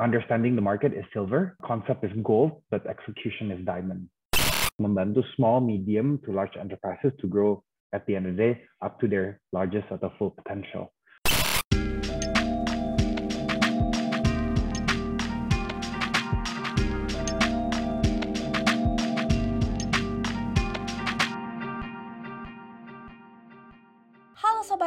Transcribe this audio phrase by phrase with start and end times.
[0.00, 4.08] Understanding the market is silver, concept is gold, but execution is diamond.
[4.80, 8.98] Membantu small, medium to large enterprises to grow at the end of the day up
[9.00, 10.90] to their largest or the full potential.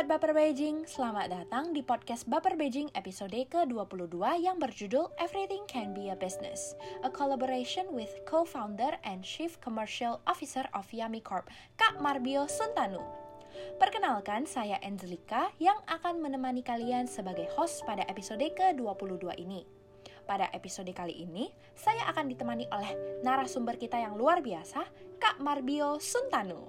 [0.03, 5.95] Sobat Baper Beijing, selamat datang di podcast Baper Beijing episode ke-22 yang berjudul Everything Can
[5.95, 6.75] Be a Business,
[7.07, 11.47] a collaboration with co-founder and chief commercial officer of Yami Corp,
[11.79, 12.99] Kak Marbio Suntanu.
[13.79, 19.63] Perkenalkan, saya Angelika yang akan menemani kalian sebagai host pada episode ke-22 ini.
[20.27, 21.47] Pada episode kali ini,
[21.79, 24.83] saya akan ditemani oleh narasumber kita yang luar biasa,
[25.15, 26.67] Kak Marbio Suntanu.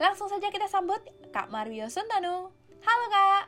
[0.00, 1.04] Langsung saja kita sambut
[1.36, 2.61] Kak Mario Suntanu.
[2.82, 3.44] Halo Kak,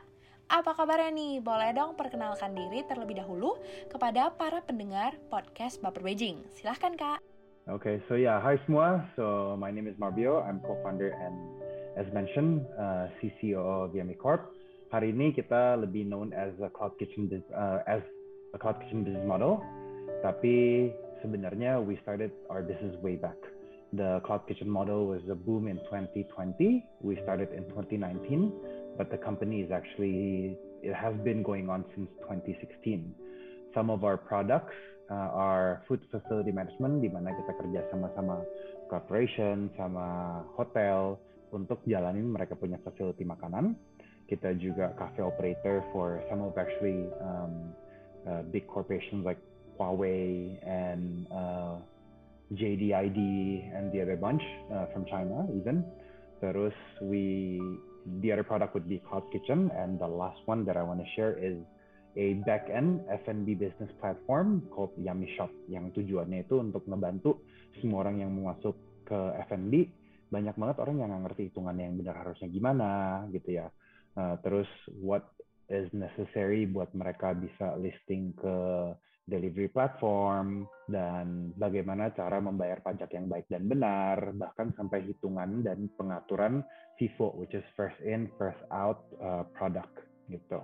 [0.47, 1.43] apa kabarnya nih?
[1.43, 3.59] Boleh dong perkenalkan diri terlebih dahulu
[3.91, 6.39] kepada para pendengar podcast Baper Beijing.
[6.55, 7.19] Silahkan Kak.
[7.67, 9.03] Okay, so yeah, hi semua.
[9.19, 10.39] So my name is Marbio.
[10.39, 11.35] I'm co-founder and
[11.99, 14.55] as mentioned, uh, CCO of Yami Corp.
[14.95, 17.99] Hari ini kita lebih known as a cloud kitchen uh, as
[18.55, 19.59] a cloud kitchen business model.
[20.23, 20.87] Tapi
[21.19, 23.35] sebenarnya we started our business way back.
[23.97, 26.83] the cloud kitchen model was a boom in 2020.
[27.01, 28.51] We started in 2019,
[28.97, 33.13] but the company is actually, it has been going on since 2016.
[33.73, 34.75] Some of our products
[35.11, 38.41] uh, are food facility management, di mana kita kerja sama-sama
[38.87, 41.19] corporation, sama hotel
[41.51, 43.75] untuk jalanin mereka punya facility makanan.
[44.25, 47.75] Kita juga cafe operator for some of actually um,
[48.25, 49.37] uh, big corporations like
[49.77, 51.77] Huawei and uh,
[52.53, 53.19] JDID
[53.75, 54.41] and the other bunch
[54.73, 55.85] uh, from China even.
[56.41, 56.73] Terus
[57.05, 57.69] we
[58.21, 61.09] the other product would be Cloud Kitchen and the last one that I want to
[61.15, 61.57] share is
[62.15, 67.43] a back-end F&B business platform called Yummy Shop yang tujuannya itu untuk ngebantu
[67.83, 69.19] semua orang yang masuk ke
[69.51, 69.91] F&B
[70.31, 72.91] banyak banget orang yang nggak ngerti hitungannya yang benar harusnya gimana
[73.29, 73.67] gitu ya.
[74.15, 74.69] Uh, terus
[74.99, 75.27] what
[75.69, 78.55] is necessary buat mereka bisa listing ke
[79.25, 85.89] delivery platform, dan bagaimana cara membayar pajak yang baik dan benar, bahkan sampai hitungan dan
[85.97, 86.61] pengaturan
[86.95, 89.91] FIFO, which is first in, first out uh, product
[90.31, 90.63] gitu.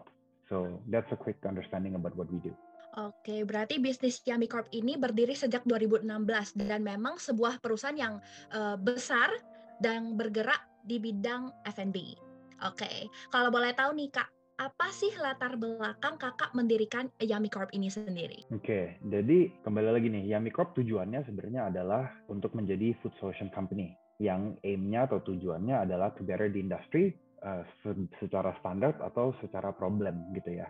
[0.52, 2.52] So that's a quick understanding about what we do.
[3.00, 8.14] Oke, berarti bisnis Yami Corp ini berdiri sejak 2016 dan memang sebuah perusahaan yang
[8.52, 9.32] uh, besar
[9.80, 12.20] dan bergerak di bidang F&B.
[12.68, 14.28] Oke, kalau boleh tahu nih Kak,
[14.60, 18.44] apa sih latar belakang kakak mendirikan Yami Corp ini sendiri?
[18.52, 23.48] Oke, okay, jadi kembali lagi nih, Yami Corp tujuannya sebenarnya adalah untuk menjadi food solution
[23.56, 27.66] company yang aim-nya atau tujuannya adalah to better the industry uh,
[28.22, 30.70] secara standar atau secara problem gitu ya.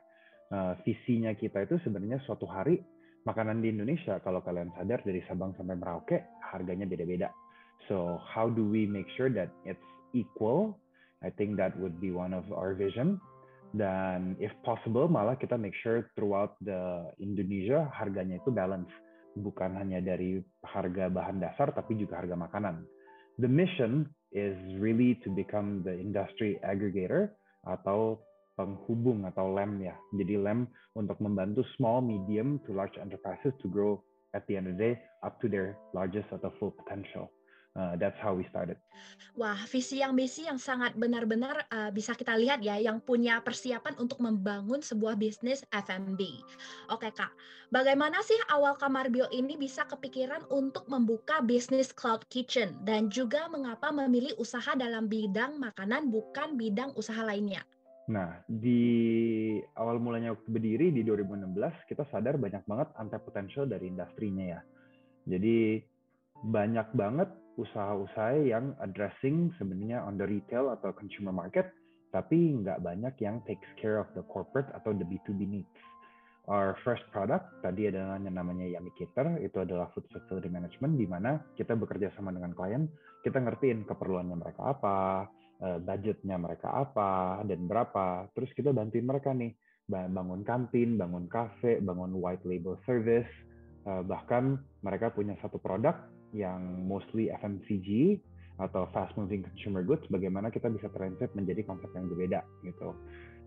[0.52, 2.80] Uh, visinya kita itu sebenarnya suatu hari
[3.28, 7.28] makanan di Indonesia kalau kalian sadar dari Sabang sampai Merauke harganya beda-beda.
[7.92, 9.84] So how do we make sure that it's
[10.16, 10.80] equal?
[11.20, 13.20] I think that would be one of our vision
[13.72, 18.92] dan if possible malah kita make sure throughout the Indonesia harganya itu balance
[19.40, 22.84] bukan hanya dari harga bahan dasar tapi juga harga makanan.
[23.42, 27.34] The mission is really to become the industry aggregator
[27.66, 28.22] atau
[28.54, 29.98] penghubung atau LEM ya.
[30.14, 33.98] Jadi LEM untuk membantu small, medium to large enterprises to grow
[34.38, 37.34] at the end of the day up to their largest atau full potential.
[37.72, 38.76] Uh, that's how we started.
[39.40, 43.96] Wah, visi yang misi yang sangat benar-benar uh, bisa kita lihat ya, yang punya persiapan
[43.96, 46.20] untuk membangun sebuah bisnis F&B.
[46.92, 47.32] Oke kak,
[47.72, 53.88] bagaimana sih awal Kamarbio ini bisa kepikiran untuk membuka bisnis cloud kitchen dan juga mengapa
[53.96, 57.64] memilih usaha dalam bidang makanan bukan bidang usaha lainnya?
[58.12, 58.84] Nah, di
[59.80, 64.62] awal mulanya waktu berdiri di 2016, kita sadar banyak banget anti potential dari industrinya ya.
[65.24, 65.80] Jadi
[66.44, 67.30] banyak banget
[67.60, 71.72] usaha-usaha yang addressing sebenarnya on the retail atau consumer market,
[72.12, 75.78] tapi nggak banyak yang takes care of the corporate atau the B2B needs.
[76.50, 81.08] Our first product tadi adalah yang namanya Yummy Cater, itu adalah food facility management di
[81.08, 82.90] mana kita bekerja sama dengan klien,
[83.24, 85.30] kita ngertiin keperluannya mereka apa,
[85.62, 88.28] eh, budgetnya mereka apa, dan berapa.
[88.36, 89.54] Terus kita bantuin mereka nih,
[89.88, 93.30] bangun kantin, bangun cafe, bangun white label service,
[93.86, 98.20] eh, bahkan mereka punya satu produk yang mostly FMCG
[98.62, 102.94] atau fast moving consumer goods bagaimana kita bisa translate menjadi konsep yang berbeda gitu.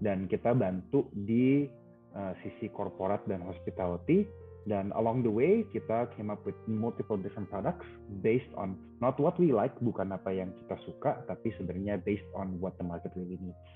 [0.02, 1.70] Dan kita bantu di
[2.18, 4.26] uh, sisi corporate dan hospitality
[4.64, 7.84] dan along the way kita came up with multiple different products
[8.24, 12.56] based on not what we like bukan apa yang kita suka tapi sebenarnya based on
[12.64, 13.68] what the market really needs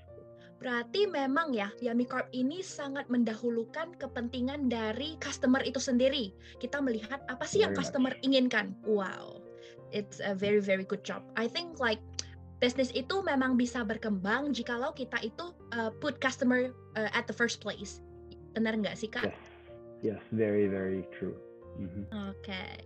[0.59, 6.35] Berarti memang ya, Yami Corp ini sangat mendahulukan kepentingan dari customer itu sendiri.
[6.59, 8.75] Kita melihat apa sih yang customer inginkan.
[8.83, 9.39] Wow,
[9.95, 11.23] it's a very very good job.
[11.39, 12.03] I think like
[12.59, 17.63] bisnis itu memang bisa berkembang jikalau kita itu uh, put customer uh, at the first
[17.63, 18.03] place.
[18.51, 19.31] Benar nggak sih kak?
[19.31, 19.39] Yes,
[20.03, 21.39] yes, very very true.
[21.79, 22.11] Mm-hmm.
[22.11, 22.83] Oke, okay.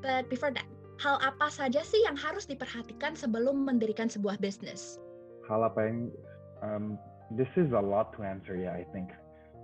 [0.00, 0.64] but before that,
[0.96, 4.96] hal apa saja sih yang harus diperhatikan sebelum mendirikan sebuah bisnis?
[5.44, 6.08] Hal apa yang
[6.62, 6.98] um,
[7.30, 8.56] this is a lot to answer.
[8.56, 9.10] Yeah, I think.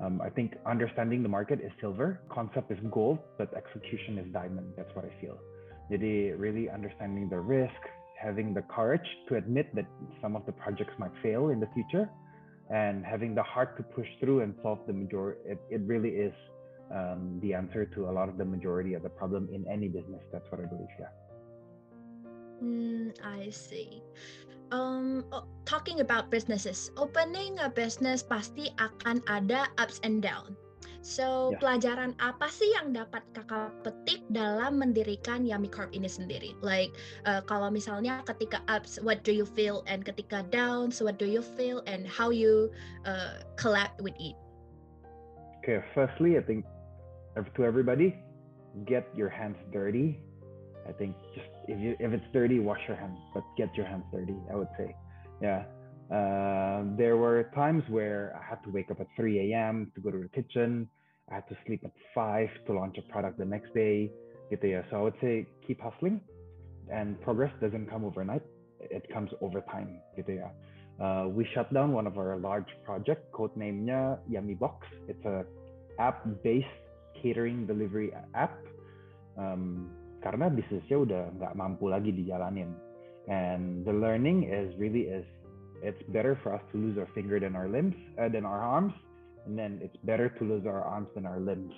[0.00, 4.72] Um, I think understanding the market is silver, concept is gold, but execution is diamond.
[4.76, 5.38] That's what I feel.
[5.92, 7.82] Jadi really understanding the risk,
[8.18, 9.86] having the courage to admit that
[10.20, 12.08] some of the projects might fail in the future,
[12.70, 15.40] and having the heart to push through and solve the majority.
[15.44, 16.34] It, it really is
[16.90, 20.22] um, the answer to a lot of the majority of the problem in any business.
[20.32, 20.88] That's what I believe.
[20.98, 21.12] Yeah.
[22.62, 24.02] Mm, I see
[24.72, 30.56] um, oh, talking about businesses, opening a business pasti akan ada ups and down.
[31.02, 31.58] So, yeah.
[31.58, 36.54] pelajaran apa sih yang dapat kakak petik dalam mendirikan Yummy Corp ini sendiri?
[36.62, 36.94] Like,
[37.26, 39.82] uh, kalau misalnya ketika ups, what do you feel?
[39.90, 41.82] And ketika downs, what do you feel?
[41.90, 42.70] And how you
[43.02, 44.38] uh, collab with it?
[45.62, 46.62] Okay, firstly, I think
[47.34, 48.14] to everybody,
[48.86, 50.22] get your hands dirty.
[50.86, 54.04] I think just if you if it's dirty, wash your hands, but get your hands
[54.12, 54.36] dirty.
[54.52, 54.94] I would say,
[55.40, 55.64] yeah.
[56.10, 59.90] Uh, there were times where I had to wake up at 3 a.m.
[59.94, 60.88] to go to the kitchen.
[61.30, 64.10] I had to sleep at 5 to launch a product the next day.
[64.50, 64.84] Get there.
[64.90, 66.20] So I would say keep hustling,
[66.92, 68.42] and progress doesn't come overnight.
[68.80, 70.00] It comes over time.
[70.18, 70.48] Gitu ya.
[71.00, 74.86] Uh, we shut down one of our large project, code name-nya Yummy Box.
[75.08, 75.46] It's a
[75.98, 76.66] app-based
[77.22, 78.58] catering delivery app.
[79.38, 79.90] Um,
[80.22, 82.72] karena bisnisnya udah nggak mampu lagi dijalanin.
[83.30, 85.26] And the learning is really is
[85.82, 88.94] it's better for us to lose our finger than our limbs uh, than our arms,
[89.46, 91.74] and then it's better to lose our arms than our limbs.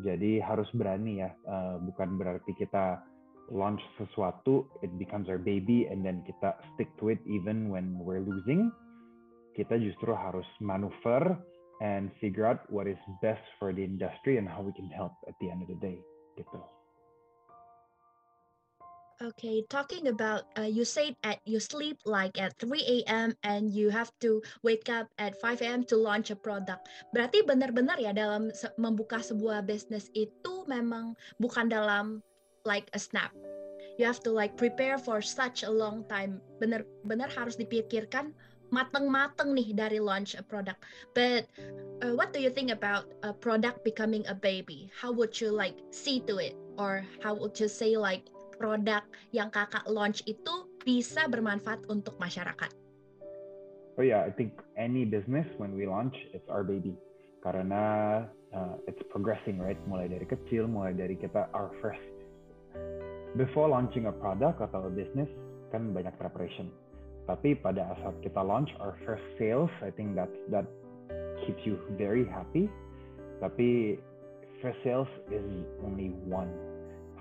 [0.00, 3.02] Jadi harus berani ya, uh, bukan berarti kita
[3.50, 8.22] launch sesuatu, it becomes our baby, and then kita stick to it even when we're
[8.22, 8.70] losing.
[9.58, 11.34] Kita justru harus manuver
[11.82, 15.34] and figure out what is best for the industry and how we can help at
[15.42, 15.98] the end of the day.
[16.38, 16.79] Gitu.
[19.20, 23.36] Okay, talking about uh, you said at you sleep like at 3 a.m.
[23.44, 25.84] and you have to wake up at 5 a.m.
[25.92, 26.88] to launch a product.
[27.12, 28.48] Berarti benar-benar ya dalam
[28.80, 32.24] membuka sebuah bisnis itu memang bukan dalam
[32.64, 33.28] like a snap.
[34.00, 36.40] You have to like prepare for such a long time.
[36.56, 38.32] Benar-benar harus dipikirkan
[38.72, 40.80] mateng-mateng nih dari launch a product.
[41.12, 41.44] But
[42.00, 44.88] uh, what do you think about a product becoming a baby?
[44.96, 48.24] How would you like see to it, or how would you say like
[48.60, 49.00] produk
[49.32, 52.68] yang kakak launch itu bisa bermanfaat untuk masyarakat?
[53.96, 56.92] Oh yeah, I think any business when we launch, it's our baby.
[57.40, 59.80] Karena uh, it's progressing, right?
[59.88, 62.04] Mulai dari kecil, mulai dari kita our first.
[63.40, 65.28] Before launching a product atau a business,
[65.72, 66.68] kan banyak preparation.
[67.24, 70.68] Tapi pada saat kita launch our first sales, I think that that
[71.46, 72.68] keeps you very happy.
[73.40, 73.96] Tapi
[74.60, 75.44] first sales is
[75.80, 76.69] only one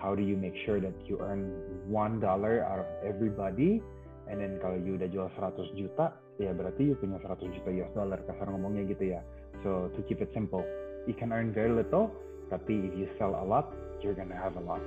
[0.01, 1.51] how do you make sure that you earn
[1.87, 3.83] one dollar out of everybody?
[4.31, 7.93] And then kalau you udah jual 100 juta ya berarti you punya 100 juta US
[7.93, 9.21] dollar kasar ngomongnya gitu ya.
[9.61, 10.63] So to keep it simple
[11.03, 12.13] you can earn very little
[12.47, 13.69] tapi if you sell a lot
[13.99, 14.81] you're gonna have a lot.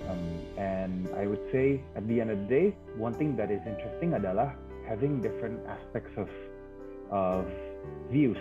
[0.00, 2.66] Um, and I would say at the end of the day
[2.96, 4.52] one thing that is interesting adalah
[4.88, 6.28] having different aspects of
[7.12, 7.44] of
[8.08, 8.40] views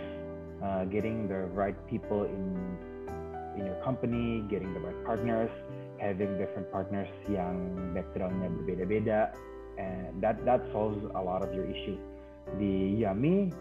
[0.64, 2.56] uh, getting the right people in
[3.58, 5.52] in your company, getting the right partners,
[6.00, 9.36] having different partners yang backgroundnya berbeda-beda,
[9.80, 12.00] and that that solves a lot of your issue.
[12.60, 13.54] Di Yummy,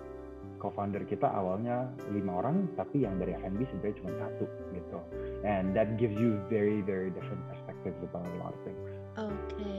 [0.59, 4.99] co-founder kita awalnya lima orang, tapi yang dari F&B sebenarnya cuma satu gitu.
[5.47, 8.83] And that gives you very very different perspectives about a lot of things.
[9.18, 9.77] Okay,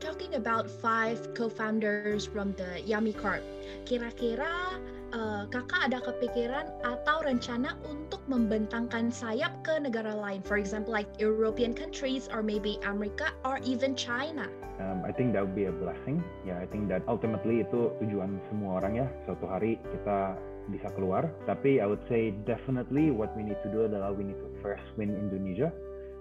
[0.00, 3.40] talking about five co-founders from the Yummy Corp,
[3.88, 4.76] kira-kira
[5.16, 11.08] uh, kakak ada kepikiran atau rencana untuk membentangkan sayap ke negara lain, for example like
[11.16, 14.48] European countries or maybe Amerika or even China?
[14.76, 16.20] Um, I think that would be a blessing.
[16.44, 19.06] Yeah, I think that ultimately itu tujuan semua orang ya.
[19.24, 20.36] Suatu hari kita
[20.68, 21.32] bisa keluar.
[21.48, 24.84] Tapi I would say definitely what we need to do adalah we need to first
[25.00, 25.72] win Indonesia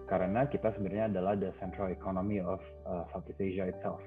[0.06, 4.02] karena kita sebenarnya adalah the central economy of uh, Southeast Asia itself.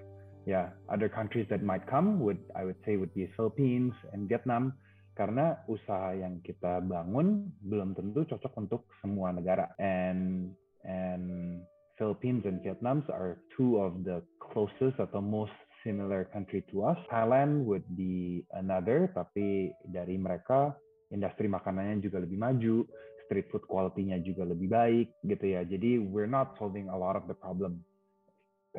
[0.49, 4.79] Yeah, other countries that might come would I would say would be Philippines and Vietnam.
[5.19, 9.67] Karena usaha yang kita bangun belum tentu cocok untuk semua negara.
[9.83, 10.55] And
[10.87, 11.59] and
[11.99, 15.53] Philippines and Vietnam are two of the closest atau most
[15.83, 16.99] similar country to us.
[17.11, 20.79] Thailand would be another, tapi dari mereka
[21.11, 22.87] industri makanannya juga lebih maju,
[23.29, 25.61] street food quality-nya juga lebih baik gitu ya.
[25.69, 27.85] Jadi we're not solving a lot of the problem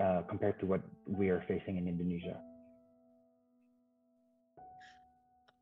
[0.01, 2.35] uh, compared to what we are facing in Indonesia.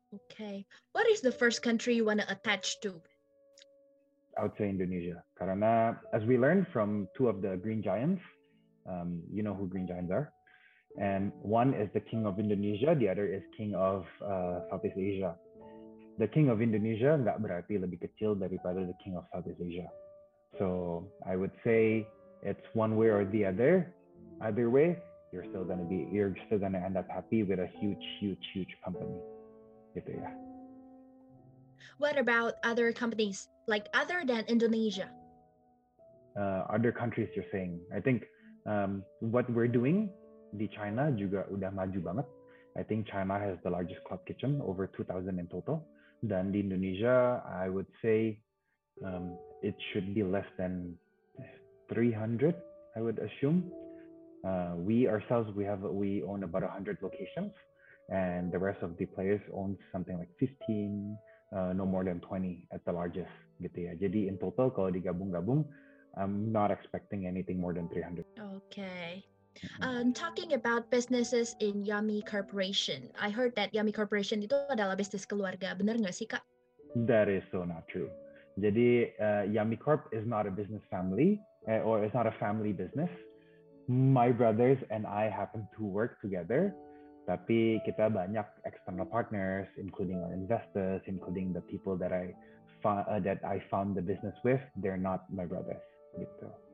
[0.08, 0.64] Okay.
[0.96, 2.96] What is the first country you want to attach to?
[4.40, 5.20] I would say Indonesia.
[5.36, 8.24] Karena as we learned from two of the green giants,
[8.88, 10.32] um, you know who green giants are.
[10.96, 15.36] And one is the king of Indonesia, the other is king of uh, Southeast Asia.
[16.18, 19.86] The king of Indonesia nggak berarti lebih kecil daripada the king of Southeast Asia.
[20.58, 22.10] So I would say
[22.42, 23.94] it's one way or the other.
[24.42, 24.98] Either way,
[25.30, 28.74] you're still gonna be you're still gonna end up happy with a huge, huge, huge
[28.82, 29.14] company.
[29.94, 30.30] Gitu ya.
[32.02, 35.10] What about other companies, like other than Indonesia?
[36.34, 37.78] Uh, other countries you're saying.
[37.94, 38.26] I think
[38.66, 40.10] um, what we're doing
[40.54, 42.26] di China juga udah maju banget.
[42.78, 45.82] I think China has the largest cloud kitchen, over 2,000 in total.
[46.22, 48.42] Dan di Indonesia, I would say
[49.04, 50.98] um, it should be less than
[51.92, 52.54] 300,
[52.96, 53.70] I would assume.
[54.42, 57.52] Uh, we ourselves, we have we own about 100 locations,
[58.10, 61.16] and the rest of the players own something like 15,
[61.54, 63.30] uh, no more than 20 at the largest
[63.62, 63.92] gitu ya.
[63.98, 65.66] Jadi in total kalau digabung-gabung,
[66.18, 68.26] I'm not expecting anything more than 300.
[68.38, 69.22] Okay.
[69.82, 75.26] Um, talking about businesses in Yummy Corporation, I heard that Yummy Corporation itu adalah bisnis
[75.26, 75.74] keluarga.
[75.74, 76.46] Benar nggak sih kak?
[76.94, 78.08] That is so not true.
[78.58, 81.38] Jadi uh, Yummy Corp is not a business family,
[81.70, 83.10] uh, or it's not a family business.
[83.86, 86.74] My brothers and I happen to work together,
[87.24, 92.34] tapi kita banyak external partners, including our investors, including the people that I
[92.84, 94.60] uh, that I found the business with.
[94.76, 95.82] They're not my brothers.
[96.18, 96.67] Gitu.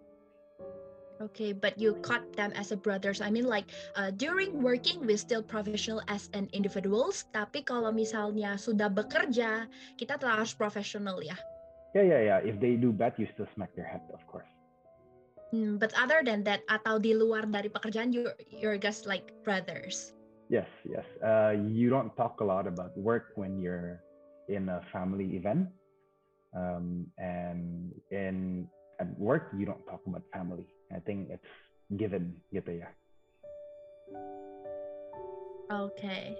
[1.23, 3.23] Okay, but you caught them as a brothers.
[3.23, 8.59] I mean like uh, during working we still professional as an individuals, tapi kalau misalnya
[8.59, 11.39] sudah bekerja, kita telah harus profesional ya.
[11.95, 12.39] Yeah, yeah, yeah.
[12.43, 14.51] If they do bad, you still smack their head, of course.
[15.55, 20.11] Hmm, but other than that, atau di luar dari pekerjaan, you you're just like brothers.
[20.51, 21.07] Yes, yes.
[21.23, 24.03] Uh, you don't talk a lot about work when you're
[24.51, 25.71] in a family event,
[26.59, 28.67] um, and in
[28.99, 30.67] at work you don't talk about family.
[30.95, 31.51] I think it's
[31.99, 32.89] given gitu ya.
[35.69, 36.39] Okay.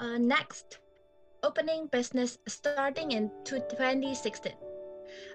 [0.00, 0.80] Uh, next,
[1.44, 4.56] opening business starting in 2016.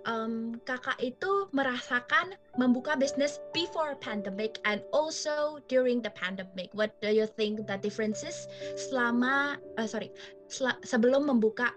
[0.06, 6.70] Um, kakak itu merasakan membuka bisnis before pandemic and also during the pandemic.
[6.78, 8.46] What do you think the differences
[8.78, 10.14] selama uh, sorry
[10.46, 11.74] sel sebelum membuka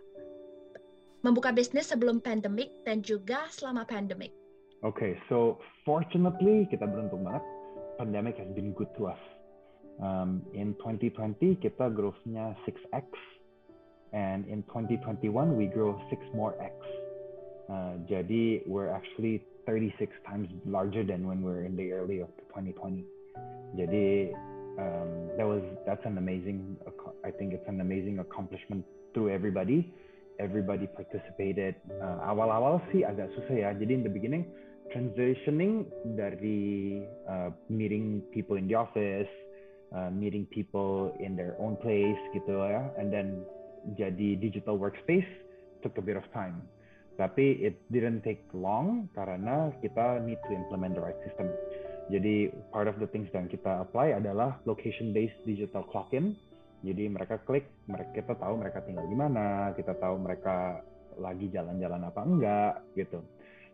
[1.25, 4.37] membuka bisnis sebelum pandemic dan juga selama pandemic?
[4.85, 5.57] Okay, so
[5.89, 7.41] fortunately kita beruntung banget.
[7.97, 9.23] Pandemic has been good to us.
[9.97, 13.09] Um, in 2020 kita growth-nya 6x,
[14.13, 16.77] and in 2021 we grow 6 more x.
[17.73, 22.29] Uh, jadi we're actually 36 times larger than when we were in the early of
[22.53, 23.01] 2020.
[23.81, 24.37] Jadi
[24.77, 26.77] um, that was that's an amazing.
[27.25, 28.85] I think it's an amazing accomplishment
[29.17, 29.89] through everybody.
[30.37, 31.81] Everybody participated.
[31.97, 33.71] Uh, awal-awal sih agak susah ya.
[33.73, 34.45] Jadi in the beginning
[34.91, 39.31] transitioning dari uh, meeting people in the office,
[39.95, 43.43] uh, meeting people in their own place gitu ya, and then
[43.95, 45.29] jadi digital workspace
[45.83, 46.63] took a bit of time.
[47.17, 51.49] Tapi it didn't take long karena kita need to implement the right system.
[52.13, 56.37] Jadi part of the things yang kita apply adalah location based digital clock in.
[56.85, 60.85] Jadi mereka klik, mereka kita tahu mereka tinggal di mana, kita tahu mereka
[61.17, 63.25] lagi jalan-jalan apa enggak gitu.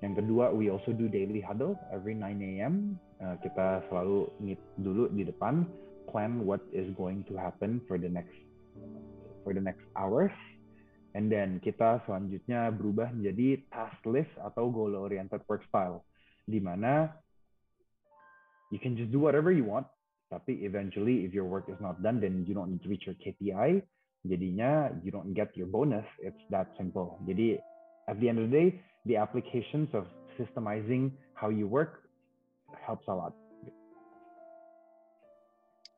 [0.03, 2.99] Yang kedua, we also do daily huddle every 9 a.m.
[3.23, 5.63] Uh, kita selalu meet dulu di depan,
[6.11, 8.35] plan what is going to happen for the next
[9.47, 10.35] for the next hours,
[11.15, 16.03] and then kita selanjutnya berubah menjadi task list atau goal oriented work style,
[16.51, 17.15] di mana
[18.75, 19.87] you can just do whatever you want,
[20.35, 23.19] tapi eventually if your work is not done, then you don't need to reach your
[23.23, 23.83] KPI,
[24.27, 26.07] jadinya you don't get your bonus.
[26.19, 27.23] It's that simple.
[27.23, 27.63] Jadi
[28.11, 28.69] at the end of the day,
[29.05, 30.07] the applications of
[30.39, 32.09] systemizing how you work
[32.87, 33.33] helps a lot.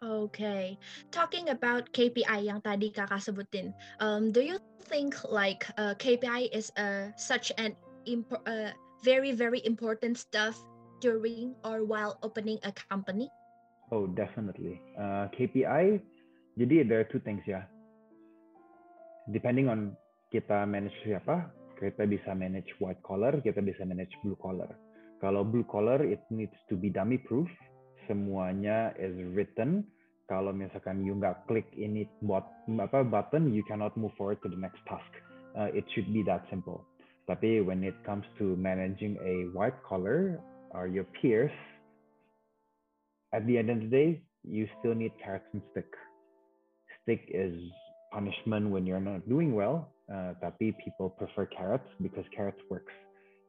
[0.03, 0.77] Okay,
[1.13, 3.73] talking about KPI yang tadi kakak sebutin,
[4.05, 7.73] um, do you think like uh, KPI is uh, such an
[8.05, 10.61] imp- uh, very very important stuff
[11.01, 13.33] during or while opening a company?
[13.89, 14.77] Oh, definitely.
[14.93, 16.05] Uh, KPI,
[16.61, 17.65] jadi there are two things ya.
[19.33, 19.97] Depending on
[20.29, 21.49] kita manage siapa,
[21.85, 24.73] kita bisa manage white collar, kita bisa manage blue collar.
[25.21, 27.49] Kalau blue collar, it needs to be dummy proof.
[28.09, 29.85] Semuanya is written.
[30.25, 32.49] Kalau misalkan you nggak klik ini bot
[32.81, 35.09] apa button you cannot move forward to the next task.
[35.53, 36.81] Uh, it should be that simple.
[37.29, 40.41] Tapi when it comes to managing a white collar
[40.73, 41.53] or your peers
[43.37, 44.09] at the end of the day
[44.45, 45.89] you still need carrots and stick.
[47.05, 47.53] Stick is
[48.13, 52.93] punishment when you're not doing well uh, tapi people prefer carrots because carrots works.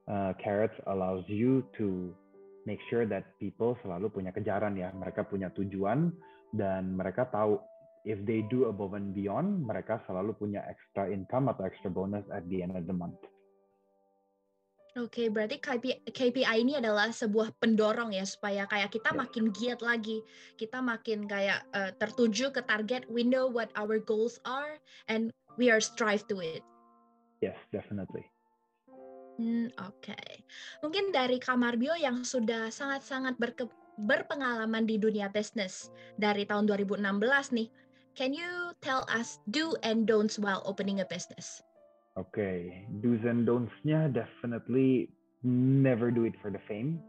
[0.05, 2.13] Uh, carrots allows you to
[2.69, 4.93] make sure that people selalu punya kejaran ya.
[4.93, 6.13] Mereka punya tujuan
[6.53, 7.57] dan mereka tahu
[8.05, 12.45] if they do above and beyond mereka selalu punya extra income atau extra bonus at
[12.47, 13.17] the end of the month.
[14.95, 19.19] Oke, okay, berarti KPI, KPI ini adalah sebuah pendorong ya supaya kayak kita yeah.
[19.19, 20.23] makin giat lagi,
[20.55, 24.79] kita makin kayak uh, tertuju ke target, we know what our goals are
[25.11, 26.63] and we are strive to it.
[27.43, 28.25] Yes, definitely.
[29.35, 29.99] Hmm, oke.
[29.99, 30.47] Okay.
[30.79, 36.99] Mungkin dari Kamarbio yang sudah sangat-sangat berke berpengalaman di dunia bisnis dari tahun 2016
[37.55, 37.67] nih,
[38.15, 41.63] can you tell us do and don'ts while opening a business?
[42.15, 42.59] Oke, okay.
[43.03, 45.11] do's and don'ts-nya definitely
[45.47, 46.99] never do it for the fame.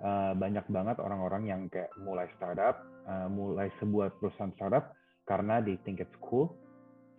[0.00, 4.92] Uh, banyak banget orang-orang yang kayak mulai startup, uh, mulai sebuah perusahaan startup
[5.28, 6.56] karena they think it's cool.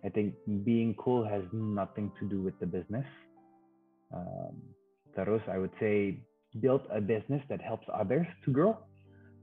[0.06, 3.06] I think being cool has nothing to do with the business.
[4.14, 4.62] Um,
[5.14, 6.22] terus I would say
[6.62, 8.78] build a business that helps others to grow.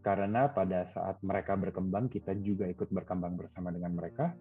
[0.06, 4.38] Karena pada saat mereka berkembang, kita juga ikut berkembang bersama dengan mereka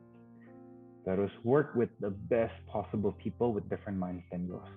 [1.04, 4.68] terus work with the best possible people with different minds than yours.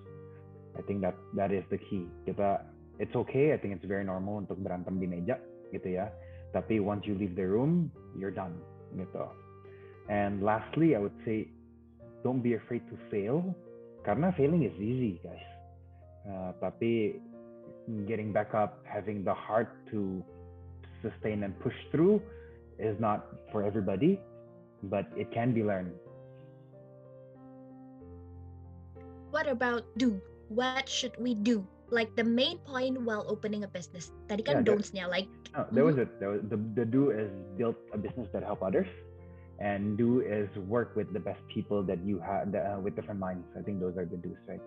[0.76, 2.06] I think that that is the key.
[2.28, 2.62] Kita
[3.00, 3.52] it's okay.
[3.52, 5.40] I think it's very normal untuk berantem di meja
[5.72, 6.12] gitu ya.
[6.52, 8.54] Tapi once you leave the room, you're done
[8.94, 9.24] gitu.
[10.08, 11.48] And lastly, I would say
[12.24, 13.54] don't be afraid to fail
[14.04, 15.48] karena failing is easy, guys.
[16.24, 17.20] Uh, tapi
[18.08, 20.24] getting back up, having the heart to
[21.00, 22.20] sustain and push through
[22.80, 24.20] is not for everybody,
[24.88, 25.92] but it can be learned.
[29.30, 30.20] what about do?
[30.48, 31.66] What should we do?
[31.90, 34.12] Like the main point while opening a business.
[34.28, 35.28] Tadi kan yeah, don'ts-nya like.
[35.56, 36.08] Oh, that was it.
[36.20, 38.88] That was, the the do is build a business that help others,
[39.58, 43.46] and do is work with the best people that you have uh, with different minds.
[43.58, 44.62] I think those are the do's, right?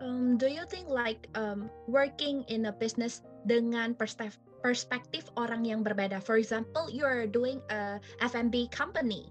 [0.00, 5.82] Um, do you think like um, working in a business dengan perspektif perspektif orang yang
[5.82, 6.22] berbeda?
[6.22, 9.30] For example, you are doing a F&B company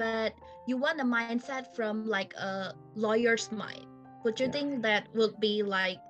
[0.00, 0.32] but
[0.64, 3.84] you want a mindset from like a lawyer's mind
[4.24, 4.56] would you yeah.
[4.56, 6.00] think that would be like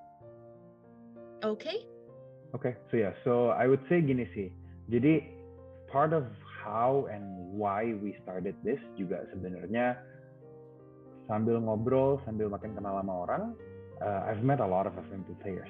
[1.43, 1.83] okay
[2.55, 4.47] okay so yeah so i would say gini sih
[4.87, 5.27] jadi
[5.91, 6.23] part of
[6.61, 7.23] how and
[7.57, 9.97] why we started this juga sebenarnya
[11.25, 13.43] sambil ngobrol sambil makin kenal sama orang
[14.01, 15.69] uh, I've met a lot of F&B players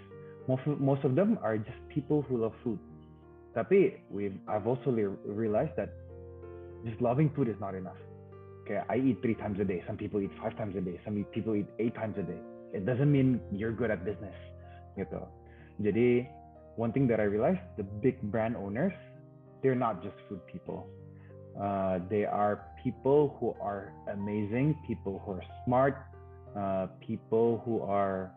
[0.51, 2.79] most most of them are just people who love food
[3.55, 4.91] tapi we've I've also
[5.23, 5.95] realized that
[6.83, 7.99] just loving food is not enough
[8.71, 9.83] okay, I eat three times a day.
[9.87, 10.99] Some people eat five times a day.
[11.03, 12.39] Some people eat eight times a day.
[12.73, 14.35] It doesn't mean you're good at business,
[14.95, 15.19] gitu.
[15.83, 16.27] Jadi
[16.79, 18.95] one thing that I realized, the big brand owners,
[19.61, 20.87] they're not just food people.
[21.59, 25.97] Uh, they are people who are amazing, people who are smart,
[26.57, 28.31] uh, people who are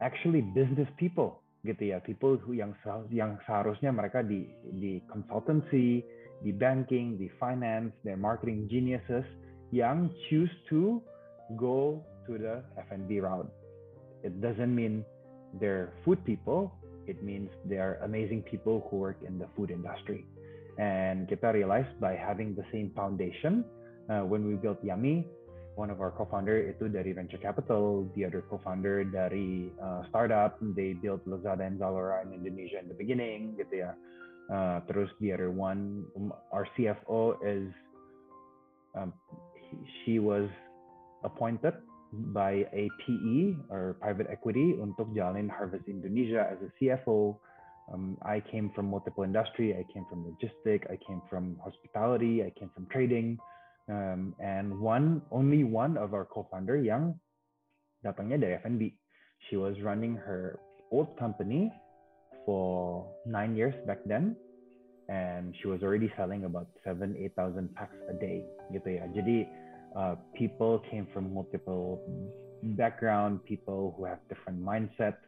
[0.00, 1.98] actually business people, gitu ya.
[2.00, 2.74] People who yang
[3.10, 4.48] yang seharusnya mereka di
[4.78, 6.04] di consultancy,
[6.44, 9.26] di banking, di finance, they're marketing geniuses
[9.74, 11.02] yang choose to
[11.58, 13.50] go to the F&B route.
[14.22, 15.04] It doesn't mean
[15.60, 16.72] they're food people.
[17.06, 20.24] It means they are amazing people who work in the food industry.
[20.78, 23.64] And kita realized by having the same foundation,
[24.10, 25.26] uh, when we built Yummy,
[25.74, 30.58] one of our co-founder itu dari venture capital, the other co-founder dari uh, startup.
[30.74, 33.92] They built Lazada and Zalora in Indonesia in the beginning, gitu ya.
[34.46, 37.66] Uh, terus the other one, um, our CFO is
[38.94, 39.12] um,
[40.04, 40.46] she was
[41.24, 41.74] appointed
[42.30, 47.34] by a PE or private equity untuk jalin Harvest Indonesia as a CFO.
[47.92, 49.74] Um, I came from multiple industry.
[49.74, 50.90] I came from logistic.
[50.90, 52.42] I came from hospitality.
[52.42, 53.38] I came from trading.
[53.88, 57.20] Um, and one, only one of our co-founder yang
[58.00, 58.96] datangnya dari F&B.
[59.50, 60.56] She was running her
[60.88, 61.68] old company
[62.48, 64.36] for nine years back then
[65.08, 69.04] and she was already selling about seven, eight thousand packs a day gitu ya.
[69.12, 69.44] Jadi
[69.96, 72.00] uh, people came from multiple
[72.80, 75.20] background, people who have different mindset,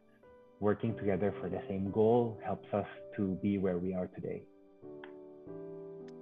[0.59, 4.41] working together for the same goal helps us to be where we are today.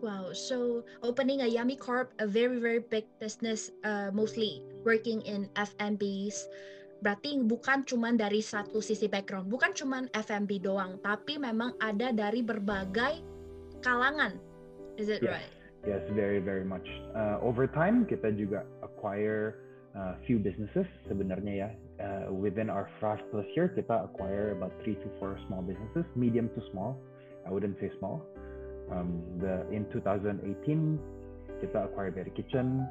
[0.04, 5.50] Wow, so opening a Yummy Corp, a very very big business, uh, mostly working in
[5.56, 6.46] F&Bs.
[7.02, 12.44] Berarti bukan cuma dari satu sisi background, bukan cuma F&B doang, tapi memang ada dari
[12.44, 13.24] berbagai
[13.82, 14.36] kalangan.
[15.00, 15.32] Is it yes.
[15.32, 15.52] right?
[15.86, 16.86] Yes, very very much.
[17.16, 19.64] Uh, over time kita juga acquire
[19.96, 21.70] uh, few businesses sebenarnya ya.
[21.96, 26.52] Uh, within our five plus year kita acquire about three to four small businesses, medium
[26.52, 27.00] to small.
[27.48, 28.20] I wouldn't say small.
[28.92, 30.44] Um, the in 2018
[31.64, 32.84] kita acquire Berry Kitchen,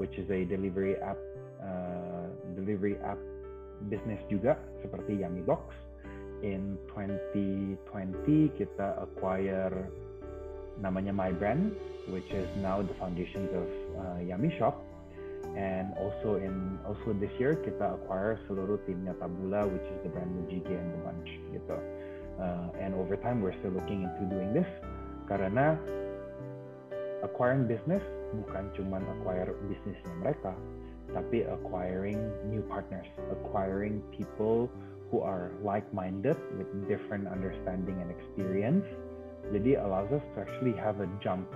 [0.00, 1.20] which is a delivery app
[1.60, 3.20] uh, delivery app
[3.92, 5.76] business juga seperti Yummy Box.
[6.40, 7.76] In 2020
[8.56, 9.92] kita acquire
[10.80, 11.76] namanya My Brand,
[12.08, 13.68] which is now the foundations of
[14.00, 14.85] uh, Yummy Shop.
[15.56, 20.28] And also in also this year kita acquire seluruh timnya Tabula, which is the brand
[20.36, 21.78] Mujige and the Bunch gitu.
[22.36, 24.68] Uh, and over time we're still looking into doing this
[25.32, 25.80] karena
[27.24, 28.04] acquiring business
[28.36, 30.52] bukan cuma acquire bisnisnya mereka,
[31.16, 32.20] tapi acquiring
[32.52, 34.68] new partners, acquiring people
[35.08, 38.84] who are like-minded with different understanding and experience.
[39.54, 41.46] Jadi allows us to actually have a jump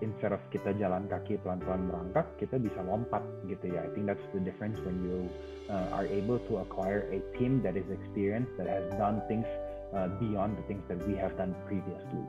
[0.00, 3.84] instead of kita jalan kaki pelan-pelan merangkak, kita bisa lompat gitu ya.
[3.84, 5.28] I think that's the difference when you
[5.72, 9.48] uh, are able to acquire a team that is experienced, that has done things
[9.96, 12.26] uh, beyond the things that we have done previously.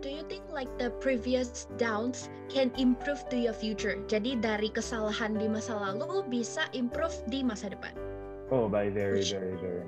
[0.00, 3.96] Do you think like the previous downs can improve to your future?
[4.04, 7.96] Jadi dari kesalahan di masa lalu bisa improve di masa depan.
[8.52, 9.83] Oh, by very very very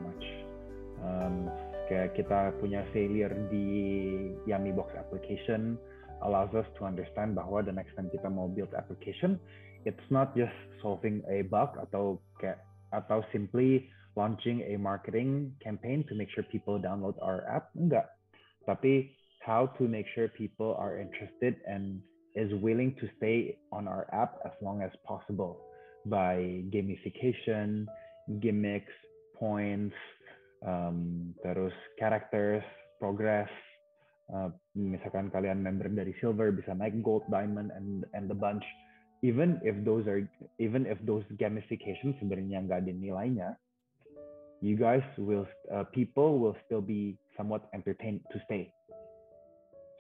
[1.87, 3.66] kayak kita punya failure di
[4.46, 5.79] Yummy Box application
[6.25, 9.38] allows us to understand bahwa the next time kita mau build application,
[9.87, 12.62] it's not just solving a bug atau kayak
[12.94, 18.09] atau simply launching a marketing campaign to make sure people download our app enggak.
[18.64, 19.12] Tapi
[19.44, 22.03] how to make sure people are interested and
[22.35, 25.62] is willing to stay on our app as long as possible
[26.07, 27.87] by gamification
[28.42, 28.92] gimmicks
[29.38, 29.94] points
[30.64, 32.64] um, terus characters,
[33.03, 33.51] progress.
[34.27, 38.64] Uh, misalkan kalian member dari silver bisa naik gold, diamond, and and the bunch.
[39.25, 40.25] Even if those are
[40.59, 43.49] even if those gamification sebenarnya nggak ada nilainya,
[44.61, 48.73] you guys will uh, people will still be somewhat entertained to stay.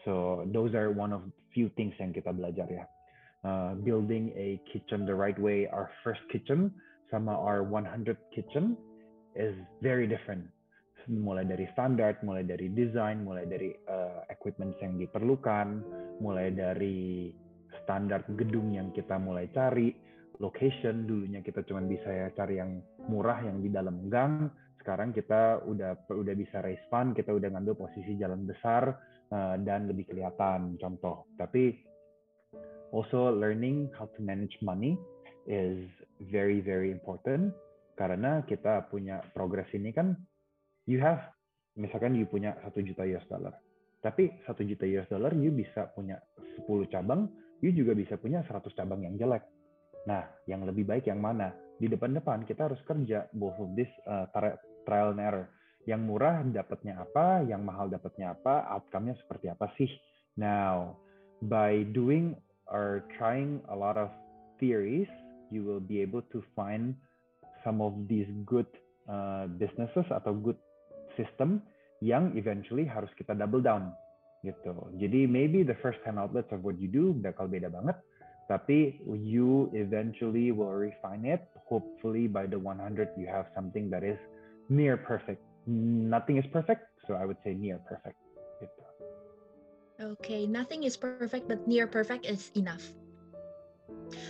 [0.04, 1.22] So those are one of
[1.54, 2.84] few things yang kita belajar ya.
[3.46, 5.70] Uh, building a kitchen the right way.
[5.70, 6.74] Our first kitchen
[7.10, 8.74] sama our 100 kitchen
[9.36, 10.48] is very different.
[11.06, 15.86] Mulai dari standar, mulai dari desain, mulai dari uh, equipment yang diperlukan,
[16.18, 17.30] mulai dari
[17.86, 19.94] standar gedung yang kita mulai cari,
[20.42, 24.50] location dulunya kita cuma bisa ya cari yang murah yang di dalam gang.
[24.82, 28.98] Sekarang kita udah udah bisa raise fund, kita udah ngambil posisi jalan besar
[29.30, 31.30] uh, dan lebih kelihatan contoh.
[31.38, 31.86] Tapi
[32.90, 34.98] also learning how to manage money
[35.46, 35.86] is
[36.18, 37.54] very very important
[37.96, 40.12] karena kita punya progres ini kan
[40.84, 41.32] you have
[41.74, 43.56] misalkan you punya satu juta US dollar.
[44.04, 46.20] Tapi satu juta US dollar you bisa punya
[46.60, 47.26] 10 cabang
[47.64, 49.42] you juga bisa punya 100 cabang yang jelek.
[50.04, 51.56] Nah yang lebih baik yang mana?
[51.76, 54.28] Di depan-depan kita harus kerja both of this uh,
[54.84, 55.48] trial and error.
[55.88, 59.88] Yang murah dapatnya apa yang mahal dapatnya apa outcome-nya seperti apa sih?
[60.36, 61.00] Now
[61.40, 62.36] by doing
[62.68, 64.12] or trying a lot of
[64.58, 65.08] theories
[65.54, 66.98] you will be able to find
[67.66, 68.70] some of these good
[69.10, 70.58] uh, businesses atau good
[71.18, 71.58] system
[71.98, 73.90] yang eventually harus kita double down
[74.46, 74.78] gitu.
[74.94, 77.98] Jadi maybe the first 10 outlets of what you do bakal beda banget,
[78.46, 81.42] tapi you eventually will refine it.
[81.66, 84.20] Hopefully by the 100 you have something that is
[84.70, 85.42] near perfect.
[85.66, 88.14] Nothing is perfect, so I would say near perfect.
[88.62, 88.82] Gitu.
[90.14, 92.86] Okay, nothing is perfect, but near perfect is enough.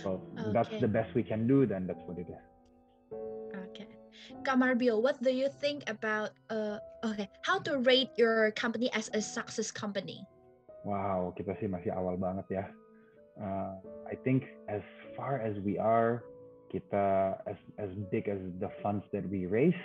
[0.01, 0.49] Well, okay.
[0.49, 2.41] that's the best we can do, then that's what it is.
[4.43, 9.21] Kamarbio, what do you think about uh okay, how to rate your company as a
[9.21, 10.23] success company?
[10.87, 12.65] Wow, kita sih masih awal banget ya.
[13.37, 13.77] Uh,
[14.09, 14.81] I think as
[15.13, 16.23] far as we are,
[16.73, 19.77] kita as as big as the funds that we raise,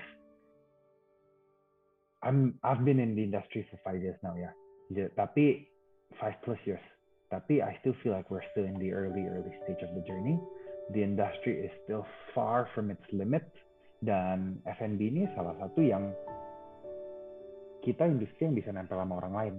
[2.23, 4.55] I'm I've been in the industry for five years now ya.
[4.95, 5.11] Yeah.
[5.19, 5.69] Tapi
[6.23, 6.83] five plus years.
[7.33, 10.39] Tapi I still feel like we're still in the early early stage of the journey.
[10.93, 13.47] The industry is still far from its limit
[14.03, 16.11] dan F&B ini salah satu yang
[17.87, 19.57] kita industri yang bisa nempel sama orang lain.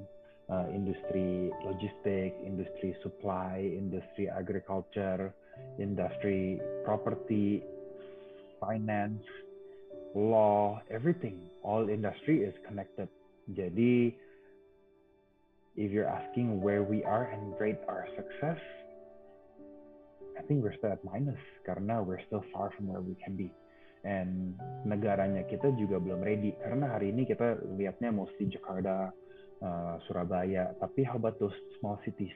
[0.51, 5.32] Uh, industri logistik, industri supply, industri agriculture,
[5.79, 7.63] industri property,
[8.60, 9.23] finance,
[10.12, 11.39] law, everything.
[11.63, 13.08] All industry is connected.
[13.56, 14.12] Jadi
[15.79, 18.60] if you're asking where we are and rate our success,
[20.36, 23.47] I think we're still at minus karena we're still far from where we can be.
[24.04, 29.16] And negaranya kita juga belum ready karena hari ini kita lihatnya mostly Jakarta,
[29.63, 30.76] uh, Surabaya.
[30.76, 32.36] Tapi how about those small cities?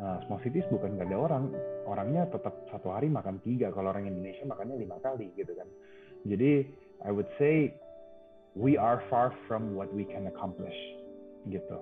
[0.00, 1.44] Uh, small cities bukan gak ada orang,
[1.84, 3.72] orangnya tetap satu hari makan tiga.
[3.72, 5.68] Kalau orang Indonesia makannya lima kali gitu kan.
[6.28, 6.68] Jadi
[7.00, 7.72] I would say
[8.52, 10.76] we are far from what we can accomplish
[11.48, 11.80] gitu.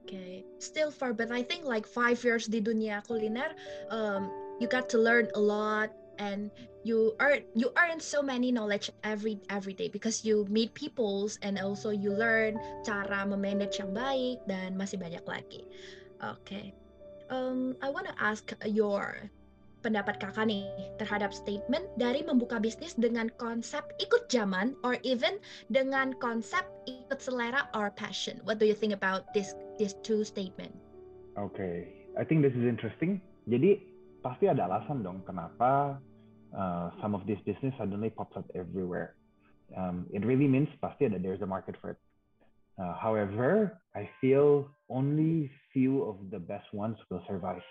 [0.00, 3.52] Okay, still far, but I think like five years di dunia kuliner,
[3.92, 6.52] um, you got to learn a lot and
[6.84, 11.56] you earn you earn so many knowledge every every day because you meet peoples and
[11.56, 15.64] also you learn cara memanage yang baik dan masih banyak lagi.
[16.20, 16.76] Okay.
[17.30, 19.30] um, I wanna ask your
[19.80, 20.68] pendapat kakak nih
[21.00, 25.40] terhadap statement dari membuka bisnis dengan konsep ikut zaman or even
[25.72, 28.44] dengan konsep ikut selera or passion.
[28.44, 30.76] What do you think about this these two statement?
[31.40, 31.88] Okay,
[32.20, 33.24] I think this is interesting.
[33.48, 33.80] Jadi
[34.20, 35.96] pasti ada alasan dong kenapa
[36.56, 39.14] uh, some of this business suddenly pops up everywhere.
[39.76, 42.00] Um, it really means pasti that there's a market for it.
[42.80, 47.62] Uh, however, I feel only few of the best ones will survive.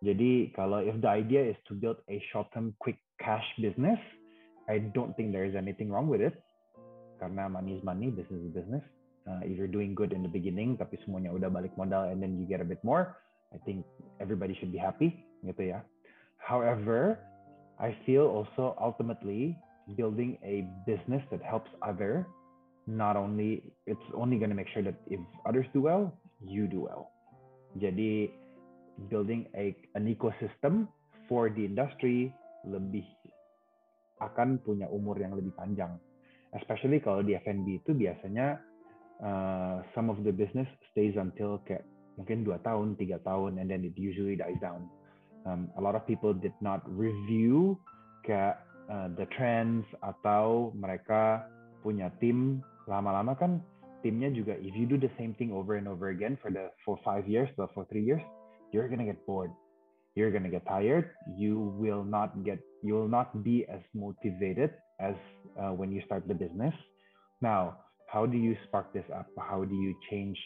[0.00, 4.00] Jadi kalau if the idea is to build a short-term quick cash business,
[4.64, 6.40] I don't think there is anything wrong with it.
[7.20, 8.84] Karena money is money, business is business.
[9.28, 12.40] Uh, if you're doing good in the beginning, tapi semuanya udah balik modal and then
[12.40, 13.20] you get a bit more,
[13.52, 13.84] I think
[14.24, 15.84] everybody should be happy, gitu ya.
[16.40, 17.20] However,
[17.80, 19.56] I feel also ultimately
[19.96, 22.28] building a business that helps other,
[22.86, 26.12] not only it's only going to make sure that if others do well,
[26.44, 27.08] you do well.
[27.80, 28.28] Jadi
[29.08, 30.84] building a an ecosystem
[31.24, 32.28] for the industry
[32.68, 33.06] lebih
[34.20, 35.96] akan punya umur yang lebih panjang.
[36.52, 38.60] Especially kalau di F&B itu biasanya
[39.24, 41.88] uh, some of the business stays until kayak
[42.20, 44.84] mungkin dua tahun, tiga tahun, and then it usually dies down
[45.46, 47.78] um, a lot of people did not review
[48.30, 51.46] uh, the trends atau mereka
[51.82, 52.60] punya tim.
[52.90, 53.62] Lama-lama kan
[54.02, 56.98] timnya juga if you do the same thing over and over again for the for
[57.06, 58.24] five years or for three years
[58.74, 59.52] you're gonna get bored.
[60.18, 61.14] You're gonna get tired.
[61.38, 65.14] You will not get you will not be as motivated as
[65.54, 66.74] uh, when you start the business.
[67.38, 67.78] Now
[68.10, 69.30] how do you spark this up?
[69.38, 70.36] How do you change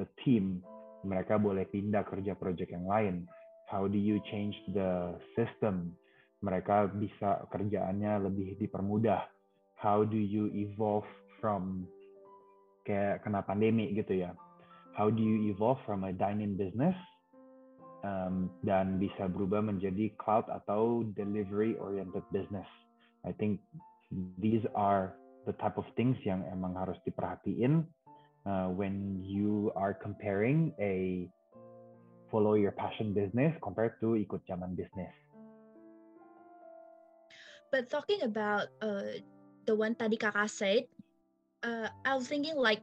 [0.00, 0.64] the team?
[1.04, 3.28] Mereka boleh pindah kerja project yang lain
[3.68, 5.92] how do you change the system?
[6.40, 9.28] Mereka bisa kerjaannya lebih dipermudah.
[9.76, 11.06] How do you evolve
[11.38, 11.84] from
[12.88, 14.32] kayak kena pandemi gitu ya?
[14.96, 16.96] How do you evolve from a dining business
[18.02, 22.66] um, dan bisa berubah menjadi cloud atau delivery oriented business?
[23.22, 23.60] I think
[24.40, 25.14] these are
[25.46, 27.86] the type of things yang emang harus diperhatiin
[28.48, 31.28] uh, when you are comparing a
[32.30, 35.12] follow your passion business compared to ikut zaman business.
[37.68, 39.20] But talking about uh,
[39.68, 40.88] the one tadi kakak said,
[41.60, 42.80] uh, I was thinking like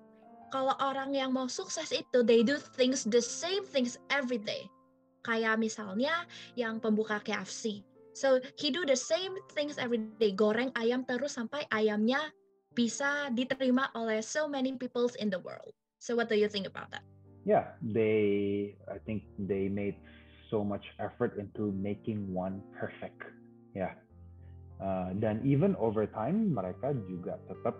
[0.54, 4.70] kalau orang yang mau sukses itu they do things the same things every day.
[5.26, 6.14] Kayak misalnya
[6.54, 7.82] yang pembuka KFC.
[8.14, 12.32] So he do the same things every day, goreng ayam terus sampai ayamnya
[12.72, 15.74] bisa diterima oleh so many people in the world.
[16.00, 17.04] So what do you think about that?
[17.46, 19.96] Yeah, they I think they made
[20.50, 23.22] so much effort into making one perfect.
[23.74, 23.94] Yeah.
[24.82, 27.80] Uh, even over time mereka juga tetap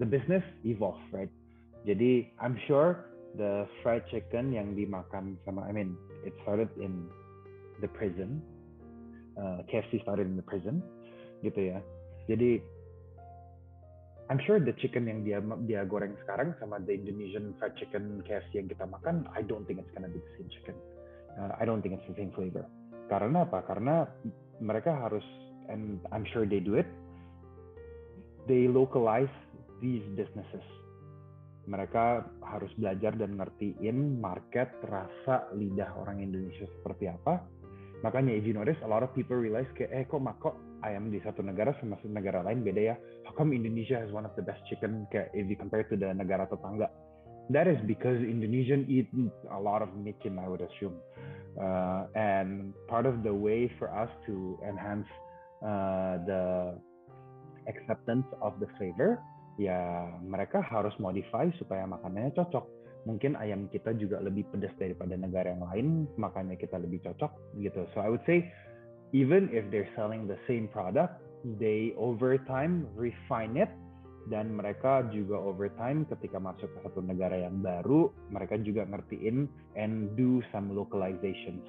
[0.00, 1.30] the business evolve, right?
[1.84, 7.10] Jadi I'm sure the fried chicken yang dimakan sama I mean it started in
[7.84, 8.40] the prison.
[9.36, 10.80] Uh, KFC started in the prison,
[11.44, 11.78] gitu ya.
[12.24, 12.64] Jadi
[14.26, 15.38] I'm sure the chicken yang dia
[15.70, 19.78] dia goreng sekarang sama the Indonesian fried chicken KFC yang kita makan, I don't think
[19.78, 20.76] it's gonna be the same chicken.
[21.38, 22.66] Uh, I don't think it's the same flavor.
[23.06, 23.62] Karena apa?
[23.62, 24.10] Karena
[24.58, 25.22] mereka harus,
[25.70, 26.90] and I'm sure they do it.
[28.50, 29.30] They localize
[29.78, 30.64] these businesses.
[31.70, 37.42] Mereka harus belajar dan ngertiin market, rasa, lidah orang Indonesia seperti apa.
[38.02, 41.22] Makanya if you notice, a lot of people realize kayak, eh kok, kok ayam di
[41.24, 42.96] satu negara sama negara lain beda ya.
[43.24, 46.12] How come Indonesia has one of the best chicken kayak if you compare to the
[46.12, 46.92] negara tetangga?
[47.54, 49.06] That is because Indonesian eat
[49.54, 50.98] a lot of micin, I would assume.
[51.54, 55.06] Uh, and part of the way for us to enhance
[55.62, 56.74] uh, the
[57.70, 59.22] acceptance of the flavor,
[59.62, 62.66] ya mereka harus modify supaya makanannya cocok.
[63.06, 65.86] Mungkin ayam kita juga lebih pedas daripada negara yang lain,
[66.18, 67.30] makanya kita lebih cocok
[67.62, 67.86] gitu.
[67.94, 68.50] So I would say
[69.16, 71.16] even if they're selling the same product,
[71.56, 73.72] they over time refine it
[74.28, 79.48] dan mereka juga over time ketika masuk ke satu negara yang baru, mereka juga ngertiin
[79.78, 81.64] and do some localizations.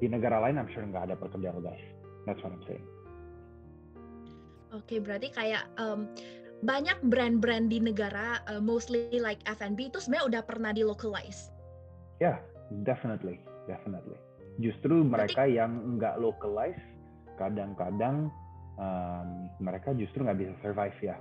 [0.00, 1.82] Di negara lain, I'm sure nggak ada perkedel guys.
[2.24, 2.86] That's what I'm saying.
[4.70, 6.06] Oke, okay, berarti kayak um,
[6.62, 11.50] banyak brand-brand di negara, uh, mostly like F&B itu sebenarnya udah pernah di localize.
[12.22, 12.38] Yeah,
[12.86, 14.29] definitely, definitely.
[14.58, 16.80] Justru mereka yang nggak localize,
[17.38, 18.32] kadang-kadang
[18.80, 19.28] um,
[19.62, 21.16] mereka justru nggak bisa survive ya.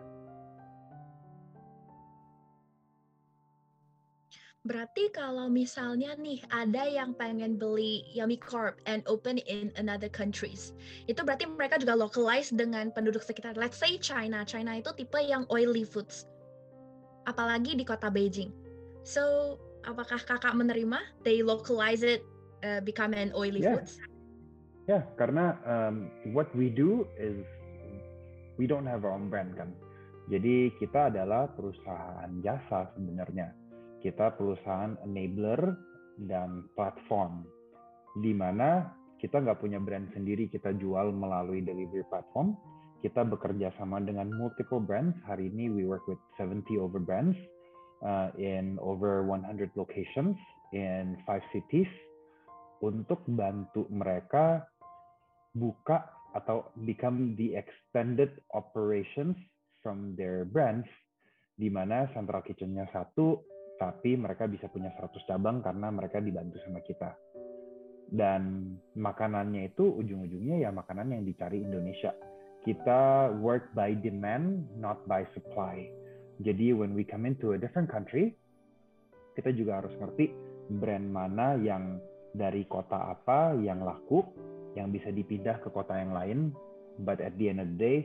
[4.67, 10.75] Berarti kalau misalnya nih ada yang pengen beli Yummy Corp and open in another countries,
[11.07, 13.55] itu berarti mereka juga localize dengan penduduk sekitar.
[13.55, 14.43] Let's say China.
[14.43, 16.27] China itu tipe yang oily foods.
[17.23, 18.51] Apalagi di kota Beijing.
[19.07, 19.55] So,
[19.87, 22.19] apakah kakak menerima they localize it
[22.63, 23.75] uh, become an oily yeah.
[23.77, 23.99] foods?
[24.89, 27.45] Ya, yeah, karena um, what we do is
[28.57, 29.69] we don't have our own brand kan.
[30.29, 33.53] Jadi kita adalah perusahaan jasa sebenarnya
[33.99, 35.75] kita perusahaan enabler
[36.27, 37.43] dan platform
[38.19, 42.55] di mana kita nggak punya brand sendiri kita jual melalui delivery platform
[42.99, 47.35] kita bekerja sama dengan multiple brands hari ini we work with 70 over brands
[48.03, 50.35] uh, in over 100 locations
[50.75, 51.87] in five cities
[52.83, 54.63] untuk bantu mereka
[55.51, 59.35] buka atau become the extended operations
[59.81, 60.87] from their brands
[61.59, 63.41] di mana central kitchennya satu
[63.79, 67.15] tapi mereka bisa punya 100 cabang karena mereka dibantu sama kita.
[68.09, 72.11] Dan makanannya itu ujung-ujungnya ya makanan yang dicari Indonesia.
[72.67, 75.87] Kita work by demand, not by supply.
[76.43, 78.35] Jadi when we come into a different country,
[79.39, 80.35] kita juga harus ngerti
[80.83, 84.25] brand mana yang dari kota apa yang laku,
[84.77, 86.39] yang bisa dipindah ke kota yang lain.
[86.99, 87.99] But at the end of the day,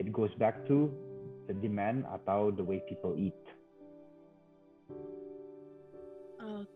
[0.00, 0.88] it goes back to
[1.46, 3.36] the demand atau the way people eat.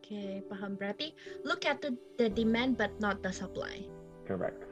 [0.09, 0.81] okay, paham.
[0.81, 1.13] Berarti
[1.45, 3.85] look at the, the demand but not the supply.
[4.25, 4.65] Correct.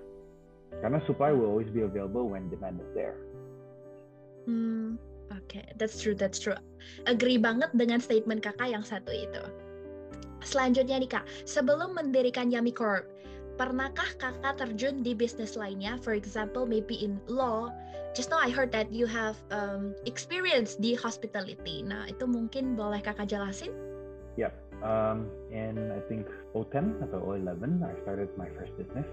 [0.81, 3.17] Karena supply will always be available when demand is there.
[4.49, 4.97] Hmm,
[5.33, 5.65] oke, okay.
[5.77, 6.57] that's true, that's true.
[7.05, 9.45] Agree banget dengan statement kakak yang satu itu.
[10.47, 13.11] Selanjutnya nih kak, sebelum mendirikan Yummy Corp,
[13.59, 15.99] pernahkah kakak terjun di bisnis lainnya?
[15.99, 17.75] For example, maybe in law.
[18.15, 21.83] Just now I heard that you have um, experience di hospitality.
[21.83, 23.75] Nah, itu mungkin boleh kakak jelasin?
[24.39, 24.55] Yep.
[24.87, 29.09] Um, in I think 010 atau 011, I started my first business.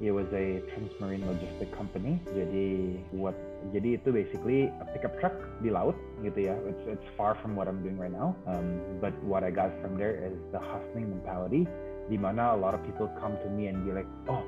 [0.00, 2.16] It was a transmarine logistic company.
[2.32, 3.36] Jadi what?
[3.76, 5.92] Jadi itu basically a pickup truck di laut
[6.24, 6.56] gitu ya.
[6.64, 8.32] It's it's far from what I'm doing right now.
[8.48, 11.68] Um, but what I got from there is the hustling mentality.
[12.08, 14.40] Di mana a lot of people come to me and be like, oh,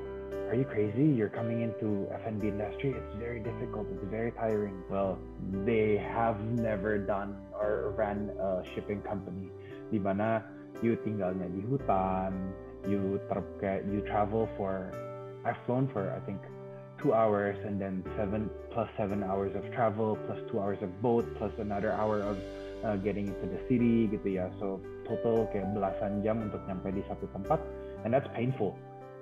[0.49, 1.05] are you crazy?
[1.05, 2.97] You're coming into F&B industry.
[2.97, 3.85] It's very difficult.
[3.93, 4.81] It's very tiring.
[4.89, 5.21] Well,
[5.63, 9.53] they have never done or ran a shipping company
[9.93, 10.41] di mana
[10.81, 12.33] you tinggalnya di hutan,
[12.89, 13.45] you ter
[13.85, 14.89] you travel for
[15.45, 16.39] I've flown for I think
[17.01, 21.25] two hours and then seven plus seven hours of travel plus two hours of boat
[21.37, 22.37] plus another hour of
[22.83, 27.03] uh, getting into the city gitu ya so total kayak belasan jam untuk nyampe di
[27.07, 27.59] satu tempat
[28.03, 28.75] and that's painful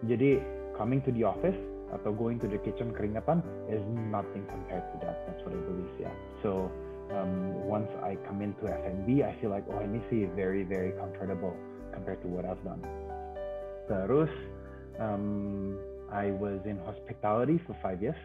[0.05, 0.41] jadi
[0.77, 1.57] coming to the office
[1.93, 5.93] atau going to the kitchen keringetan is nothing compared to that that's what I believe
[5.97, 6.13] yeah.
[6.45, 6.69] so
[7.12, 11.55] um, once I come into F&B, I feel like, oh, ini sih very, very comfortable
[11.93, 12.79] compared to what I've done.
[13.91, 14.31] Terus,
[14.99, 15.75] um,
[16.12, 18.19] I was in hospitality for five years.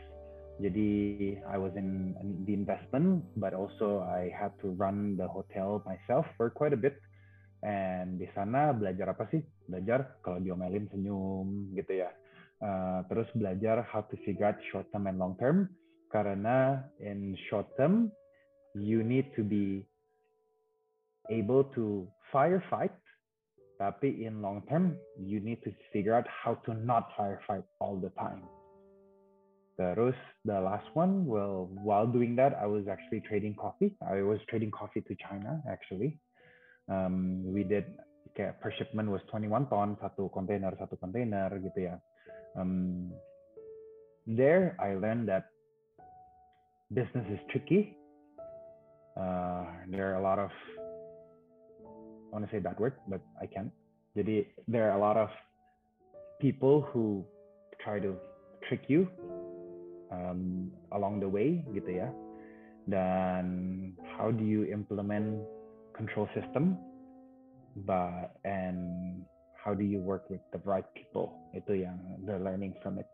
[0.58, 2.16] Jadi, I was in,
[2.48, 6.98] the investment, but also I had to run the hotel myself for quite a bit.
[7.62, 9.40] And di sana belajar apa sih?
[9.68, 12.10] Belajar kalau diomelin senyum gitu ya.
[12.56, 15.70] Uh, terus belajar how to figure out short term and long term.
[16.08, 18.08] Karena in short term,
[18.74, 19.84] you need to be
[21.28, 22.92] able to firefight
[23.76, 28.10] tapi in long term you need to figure out how to not firefight all the
[28.16, 28.42] time.
[29.76, 30.16] Terus
[30.48, 33.92] the last one well while doing that i was actually trading coffee.
[34.00, 36.18] I was trading coffee to china actually.
[36.88, 37.84] Um, we did
[38.36, 41.96] per shipment was 21 ton satu kontainer satu kontainer gitu ya.
[42.56, 43.12] Um,
[44.24, 45.52] there i learned that
[46.92, 47.96] business is tricky.
[49.16, 50.52] Uh, there are a lot of
[52.36, 53.72] want to say that word, but I can't.
[54.12, 55.32] Jadi there are a lot of
[56.36, 57.24] people who
[57.80, 58.12] try to
[58.68, 59.08] trick you
[60.12, 62.12] um, along the way, gitu ya.
[62.84, 65.40] Dan how do you implement
[65.96, 66.76] control system,
[67.88, 69.24] but and
[69.56, 71.32] how do you work with the right people?
[71.56, 71.96] Itu yang
[72.28, 73.08] the learning from it.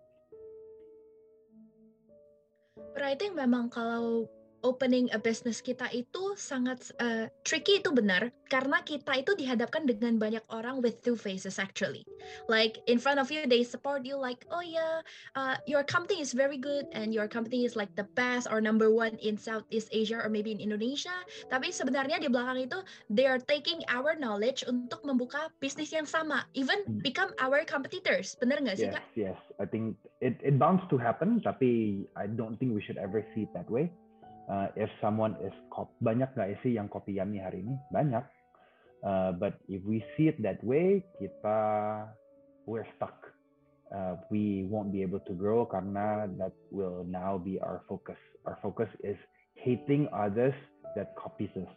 [2.74, 4.26] But I think memang kalau
[4.62, 10.18] opening a business kita itu sangat uh, tricky itu benar karena kita itu dihadapkan dengan
[10.18, 12.06] banyak orang with two faces actually.
[12.46, 15.02] Like in front of you they support you like oh yeah
[15.34, 18.92] uh, your company is very good and your company is like the best or number
[18.92, 21.14] one in Southeast Asia or maybe in Indonesia.
[21.50, 22.78] Tapi sebenarnya di belakang itu
[23.10, 27.02] they are taking our knowledge untuk membuka bisnis yang sama, even hmm.
[27.02, 28.38] become our competitors.
[28.38, 29.04] Benar nggak sih yes, kak?
[29.18, 33.24] Yes, I think it it bounds to happen, tapi I don't think we should ever
[33.34, 33.90] see it that way
[34.48, 37.76] uh, if someone is cop banyak nggak sih yang copy Yami hari ini?
[37.90, 38.24] Banyak.
[39.02, 41.58] Uh, but if we see it that way kita
[42.66, 43.14] we're stuck.
[43.92, 48.16] Uh, we won't be able to grow karena that will now be our focus.
[48.48, 49.18] Our focus is
[49.60, 50.56] hating others
[50.96, 51.68] that copies us.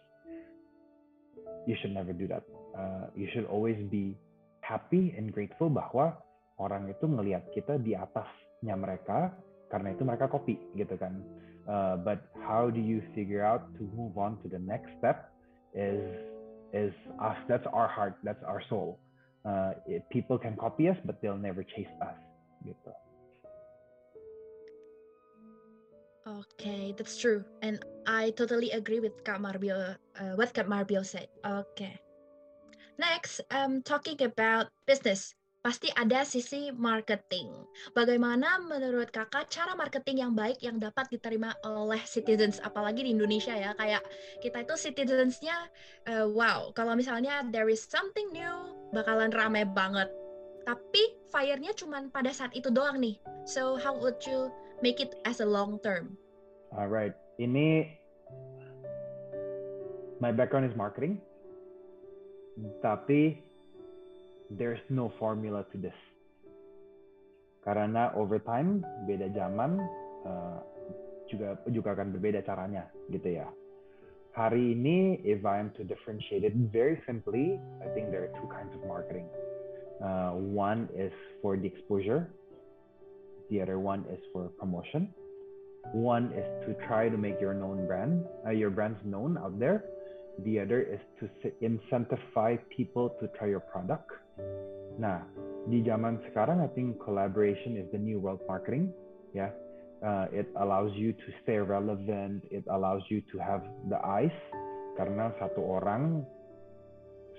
[1.68, 2.43] You should never do that.
[2.72, 4.16] Uh, you should always be
[4.63, 6.16] happy and grateful bahwa
[6.55, 9.36] orang itu ngelihat kita di atasnya mereka
[9.68, 11.20] karena itu mereka copy gitu kan
[11.70, 15.32] uh, but how do you figure out to move on to the next step
[15.74, 16.01] is
[16.74, 18.99] is us that's our heart that's our soul
[19.45, 22.16] uh, it, people can copy us but they'll never chase us
[26.26, 27.78] Okay, that's true, and
[28.09, 29.93] I totally agree with Kak Marbio.
[30.18, 31.30] Uh, what Kak Marbio said.
[31.45, 32.01] Okay.
[32.97, 35.36] Next, um, talking about business
[35.66, 37.49] pasti ada sisi marketing.
[37.97, 43.57] Bagaimana menurut kakak cara marketing yang baik yang dapat diterima oleh citizens, apalagi di Indonesia
[43.57, 44.05] ya, kayak
[44.45, 45.57] kita itu citizensnya,
[46.05, 50.05] uh, wow, kalau misalnya there is something new, bakalan rame banget.
[50.70, 53.18] Tapi fire-nya cuma pada saat itu doang nih.
[53.49, 54.53] So how would you
[54.86, 56.13] make it as a long term?
[56.78, 57.89] Alright, ini
[60.22, 61.18] my background is marketing,
[62.86, 63.41] tapi
[64.49, 65.95] there's no formula to this.
[67.65, 69.81] Karena over time beda zaman
[70.25, 70.61] uh,
[71.25, 73.49] juga juga akan berbeda caranya gitu ya.
[74.37, 78.49] Hari ini if I am to differentiate it very simply, I think there are two
[78.51, 79.25] kinds of marketing.
[80.03, 82.27] Uh, one is for the exposure.
[83.49, 85.09] The other one is for promotion.
[85.93, 89.85] One is to try to make your known brand, uh, your brands known out there.
[90.43, 91.29] The other is to
[91.63, 94.11] incentivize people to try your product.
[94.95, 95.23] Nah,
[95.67, 98.95] di zaman sekarang, I think collaboration is the new world marketing.
[99.35, 99.51] Yeah.
[100.05, 102.43] uh, it allows you to stay relevant.
[102.51, 104.33] It allows you to have the eyes.
[104.97, 106.25] Karena satu orang,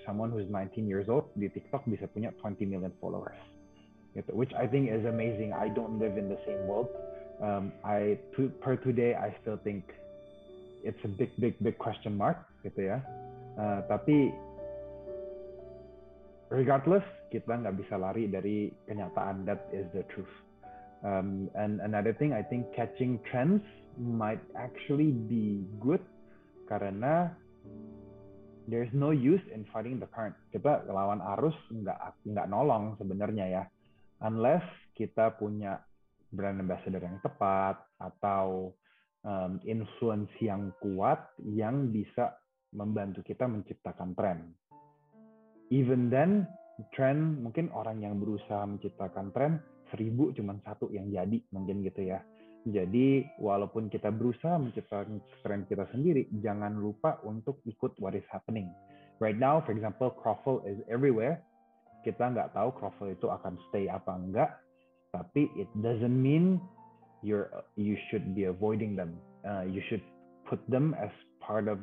[0.04, 3.38] someone who's 19 years old di TikTok bisa punya 20 million followers.
[4.16, 5.52] Gitu, which I think is amazing.
[5.52, 6.88] I don't live in the same world.
[7.40, 9.84] Um, I to, per today, I still think
[10.84, 12.98] it's a big, big, big question mark, gitu ya.
[13.56, 14.32] Uh, tapi
[16.48, 20.30] regardless kita nggak bisa lari dari kenyataan that is the truth.
[21.04, 23.62] Um, and another thing I think catching trends
[24.00, 26.02] might actually be good
[26.66, 27.30] karena
[28.66, 30.34] there's no use in fighting the current.
[30.50, 33.64] Kita lawan arus nggak nggak nolong sebenarnya ya.
[34.24, 34.64] Unless
[34.96, 35.78] kita punya
[36.32, 38.72] brand ambassador yang tepat atau
[39.22, 42.34] um, influence yang kuat yang bisa
[42.74, 44.56] membantu kita menciptakan tren
[45.70, 46.46] even then
[46.92, 52.20] tren mungkin orang yang berusaha menciptakan tren seribu cuma satu yang jadi mungkin gitu ya.
[52.66, 58.68] Jadi walaupun kita berusaha menciptakan tren kita sendiri jangan lupa untuk ikut what is happening.
[59.22, 61.40] Right now for example croffle is everywhere.
[62.02, 64.50] Kita nggak tahu croffle itu akan stay apa enggak
[65.14, 66.60] tapi it doesn't mean
[67.22, 67.48] you're
[67.78, 69.16] you should be avoiding them.
[69.46, 70.02] Uh, you should
[70.50, 71.78] put them as part of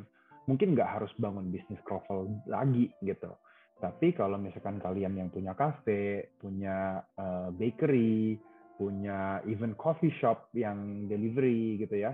[0.46, 3.32] mungkin nggak harus bangun bisnis croffle lagi gitu
[3.82, 8.38] tapi kalau misalkan kalian yang punya cafe, punya uh, bakery,
[8.78, 12.14] punya even coffee shop yang delivery gitu ya,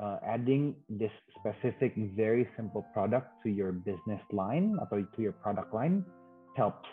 [0.00, 5.70] uh, adding this specific very simple product to your business line atau to your product
[5.76, 6.02] line
[6.56, 6.88] helps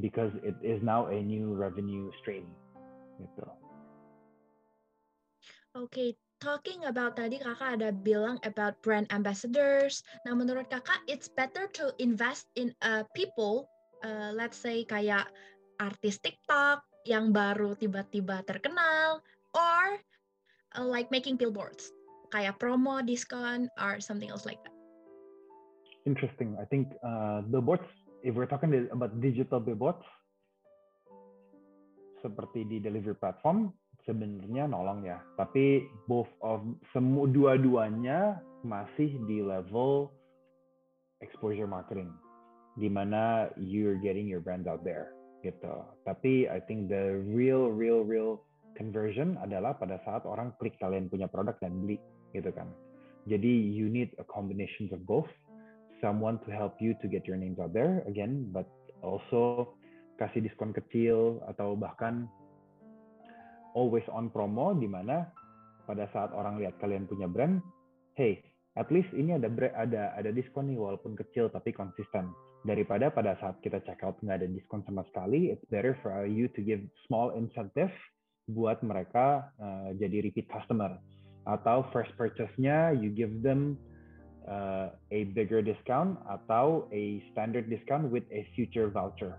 [0.00, 2.44] because it is now a new revenue stream
[3.20, 3.44] gitu.
[5.76, 6.08] Oke, okay,
[6.40, 10.04] talking about tadi kakak ada bilang about brand ambassadors.
[10.28, 13.68] Nah menurut kakak it's better to invest in uh, people,
[14.04, 15.28] uh, let's say kayak
[15.80, 19.22] artis TikTok yang baru tiba-tiba terkenal,
[19.54, 19.84] or
[20.76, 21.92] uh, like making billboards
[22.34, 24.74] kayak promo, diskon, or something else like that.
[26.06, 26.58] Interesting.
[26.58, 27.86] I think uh, billboards,
[28.22, 30.02] if we're talking about digital billboards,
[32.22, 33.70] seperti di delivery platform,
[34.06, 35.18] sebenarnya nolong ya.
[35.36, 36.62] Tapi both of
[36.94, 40.10] semua dua-duanya masih di level
[41.20, 42.10] exposure marketing
[42.76, 45.12] di mana you're getting your brand out there
[45.44, 45.84] gitu.
[46.06, 48.40] Tapi I think the real real real
[48.76, 51.98] conversion adalah pada saat orang klik kalian punya produk dan beli
[52.36, 52.68] gitu kan.
[53.26, 55.28] Jadi you need a combination of both.
[56.04, 58.68] Someone to help you to get your names out there again, but
[59.00, 59.72] also
[60.20, 62.28] kasih diskon kecil atau bahkan
[63.76, 65.28] always on promo di mana
[65.84, 67.60] pada saat orang lihat kalian punya brand,
[68.16, 68.40] hey,
[68.80, 72.32] at least ini ada ada ada diskon nih walaupun kecil tapi konsisten
[72.66, 76.50] daripada pada saat kita check out nggak ada diskon sama sekali, it's better for you
[76.56, 77.92] to give small incentive
[78.50, 80.98] buat mereka uh, jadi repeat customer.
[81.46, 83.78] Atau first purchase-nya you give them
[84.50, 89.38] uh, a bigger discount atau a standard discount with a future voucher.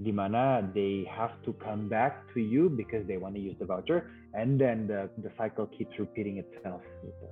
[0.00, 3.68] Di mana they have to come back to you because they want to use the
[3.68, 6.80] voucher and then the, the cycle keeps repeating itself.
[7.04, 7.26] Gitu.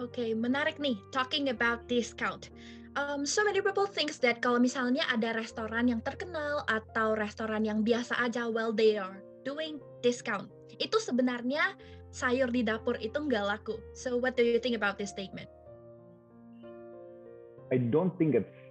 [0.00, 2.50] Oke, okay, menarik nih talking about discount
[2.96, 7.82] um, so many people thinks that kalau misalnya ada restoran yang terkenal atau restoran yang
[7.82, 10.48] biasa aja well they are doing discount
[10.78, 11.74] itu sebenarnya
[12.14, 15.50] sayur di dapur itu nggak laku so what do you think about this statement
[17.72, 18.63] I don't think it's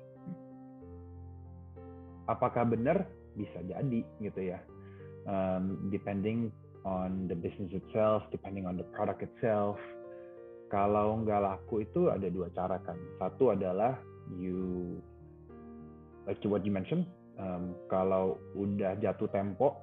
[2.30, 3.07] apakah benar?
[3.34, 4.59] Bisa jadi gitu ya.
[5.24, 6.51] Um, depending
[6.84, 9.80] on the business itself depending on the product itself.
[10.71, 12.97] Kalau nggak laku itu ada dua cara kan.
[13.21, 13.95] Satu adalah
[14.36, 14.97] you
[16.26, 17.05] like what you mentioned
[17.38, 19.78] um, kalau udah jatuh tempo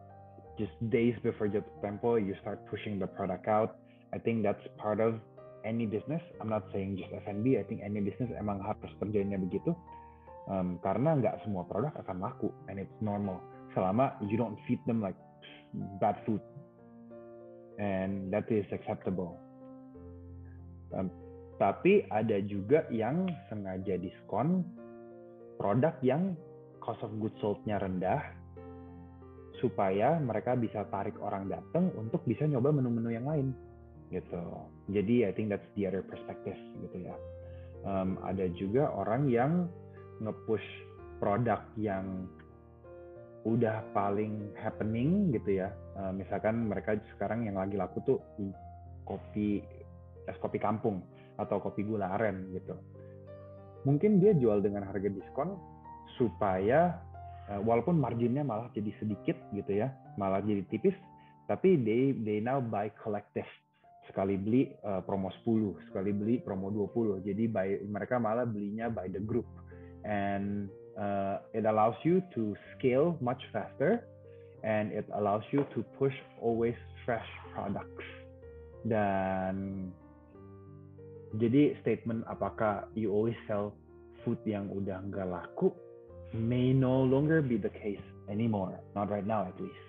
[0.59, 3.78] just days before jatuh tempo you start pushing the product out.
[4.11, 5.22] I think that's part of
[5.62, 6.20] any business.
[6.43, 9.72] I'm not saying just F&B I think any business emang harus terjadinya begitu
[10.49, 13.43] um, karena nggak semua produk akan laku and it's normal
[13.76, 15.16] selama you don't feed them like
[16.01, 16.41] bad food
[17.82, 19.36] and that is acceptable
[20.97, 21.11] um,
[21.61, 24.64] tapi ada juga yang sengaja diskon
[25.61, 26.32] produk yang
[26.80, 28.41] cost of goods sold-nya rendah
[29.61, 33.53] supaya mereka bisa tarik orang datang untuk bisa nyoba menu-menu yang lain
[34.09, 34.41] gitu.
[34.91, 37.14] Jadi I think that's the other perspective gitu ya.
[37.84, 39.68] Um, ada juga orang yang
[40.21, 40.64] nge-push
[41.21, 42.29] produk yang
[43.45, 45.73] udah paling happening gitu ya.
[45.97, 48.18] Uh, misalkan mereka sekarang yang lagi laku tuh
[49.09, 49.64] kopi
[50.29, 51.01] es kopi kampung
[51.41, 52.77] atau kopi gula aren gitu.
[53.89, 55.57] Mungkin dia jual dengan harga diskon
[56.21, 57.01] supaya
[57.49, 59.89] uh, walaupun marginnya malah jadi sedikit gitu ya,
[60.21, 60.93] malah jadi tipis,
[61.49, 63.49] tapi they they now buy collective.
[64.05, 67.23] Sekali beli uh, promo 10, sekali beli promo 20.
[67.25, 69.47] Jadi by, mereka malah belinya by the group.
[70.05, 74.07] And uh, it allows you to scale much faster
[74.63, 78.05] and it allows you to push always fresh products.
[78.85, 79.89] Dan
[81.39, 83.77] jadi statement apakah you always sell
[84.27, 85.71] food yang udah nggak laku
[86.35, 88.79] may no longer be the case anymore.
[88.95, 89.85] Not right now at least.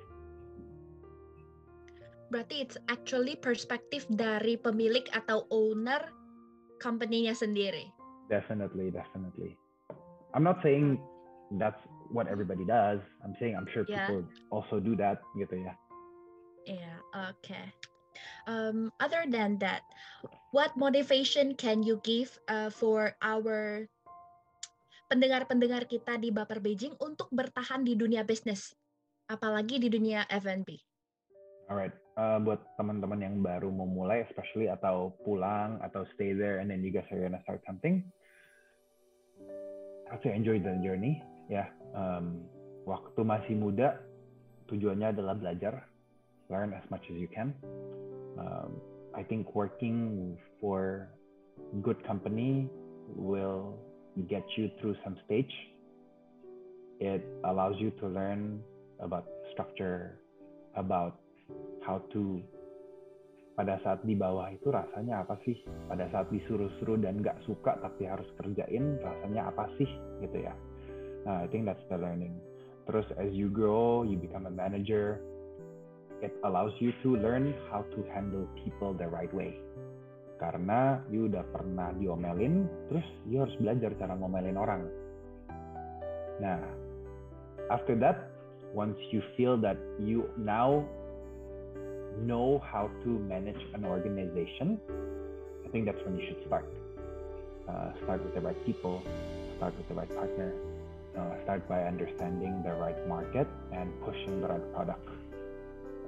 [2.31, 5.99] Berarti it's actually perspektif dari pemilik atau owner
[6.79, 7.91] company-nya sendiri.
[8.31, 9.60] Definitely, definitely.
[10.33, 10.99] I'm not saying
[11.59, 11.79] that's
[12.11, 12.99] what everybody does.
[13.23, 14.07] I'm saying I'm sure yeah.
[14.07, 15.73] people also do that gitu ya.
[16.67, 16.97] Yeah,
[17.33, 17.73] okay.
[18.45, 19.81] Um, other than that,
[20.51, 23.87] what motivation can you give uh, for our
[25.11, 28.71] pendengar-pendengar kita di Baper Beijing untuk bertahan di dunia bisnis,
[29.27, 30.79] apalagi di dunia F&B?
[31.71, 36.83] Alright, uh, buat teman-teman yang baru memulai, especially atau pulang atau stay there and then
[36.83, 38.03] you guys are gonna start something,
[40.19, 41.23] to enjoy the journey.
[41.47, 41.67] Ya, yeah.
[41.95, 42.43] um,
[42.83, 43.99] waktu masih muda,
[44.67, 45.87] tujuannya adalah belajar,
[46.51, 47.55] learn as much as you can
[48.37, 48.79] um,
[49.15, 51.09] I think working for
[51.81, 52.69] good company
[53.15, 53.77] will
[54.29, 55.51] get you through some stage.
[56.99, 58.61] It allows you to learn
[58.99, 60.19] about structure,
[60.75, 61.19] about
[61.85, 62.41] how to
[63.61, 65.53] pada saat di bawah itu rasanya apa sih?
[65.85, 69.85] Pada saat disuruh-suruh dan nggak suka tapi harus kerjain rasanya apa sih
[70.17, 70.57] gitu ya?
[71.29, 72.33] Nah, I think that's the learning.
[72.89, 75.21] Terus as you grow, you become a manager,
[76.25, 79.53] it allows you to learn how to handle people the right way.
[80.41, 84.89] Karena you udah pernah diomelin, terus you harus belajar cara ngomelin orang.
[86.41, 86.57] Nah,
[87.69, 88.33] after that,
[88.73, 90.81] once you feel that you now
[92.19, 94.79] know how to manage an organization,
[95.65, 96.65] I think that's when you should start.
[97.67, 99.01] Uh, start with the right people,
[99.57, 100.53] start with the right partner,
[101.17, 105.07] uh, start by understanding the right market and pushing the right product.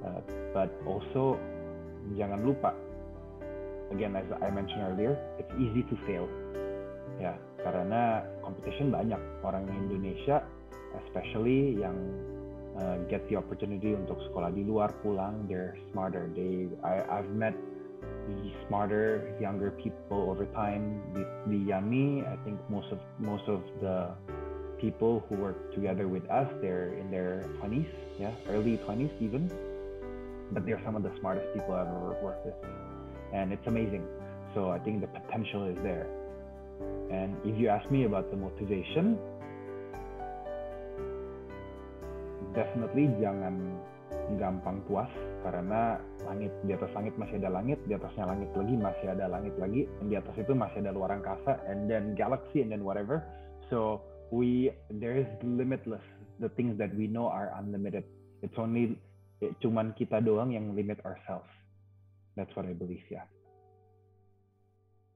[0.04, 0.20] Uh,
[0.54, 1.40] but also
[2.20, 2.76] jangan lupa
[3.96, 6.28] again as I mentioned earlier it's easy to fail
[7.22, 7.32] ya
[7.64, 10.44] karena competition banyak orang Indonesia
[11.08, 11.96] especially yang
[12.78, 15.46] uh, get the opportunity untuk sekolah di luar pulang.
[15.46, 16.30] They're smarter.
[16.34, 17.54] They I, I've met
[18.68, 21.02] smarter younger people over time.
[21.14, 24.12] Di, di Yami I think most of most of the
[24.80, 27.88] people who work together with us they're in their 20s
[28.20, 29.48] yeah early 20s even.
[30.52, 32.58] But they're some of the smartest people I've ever worked with.
[33.34, 34.06] And it's amazing.
[34.54, 36.06] So I think the potential is there.
[37.10, 39.18] And if you ask me about the motivation
[42.54, 43.78] definitely jangan
[44.40, 45.10] gampang puas
[45.44, 49.56] karena langit di atas langit masih ada langit, di atasnya langit lagi masih ada langit
[49.60, 53.26] lagi, dan di atas itu masih ada luar angkasa, and then galaxy, and then whatever.
[53.68, 56.04] So we there is limitless.
[56.40, 58.08] The things that we know are unlimited.
[58.42, 58.98] It's only
[59.60, 61.50] cuman kita doang yang limit ourselves.
[62.34, 63.28] That's what I believe, yeah.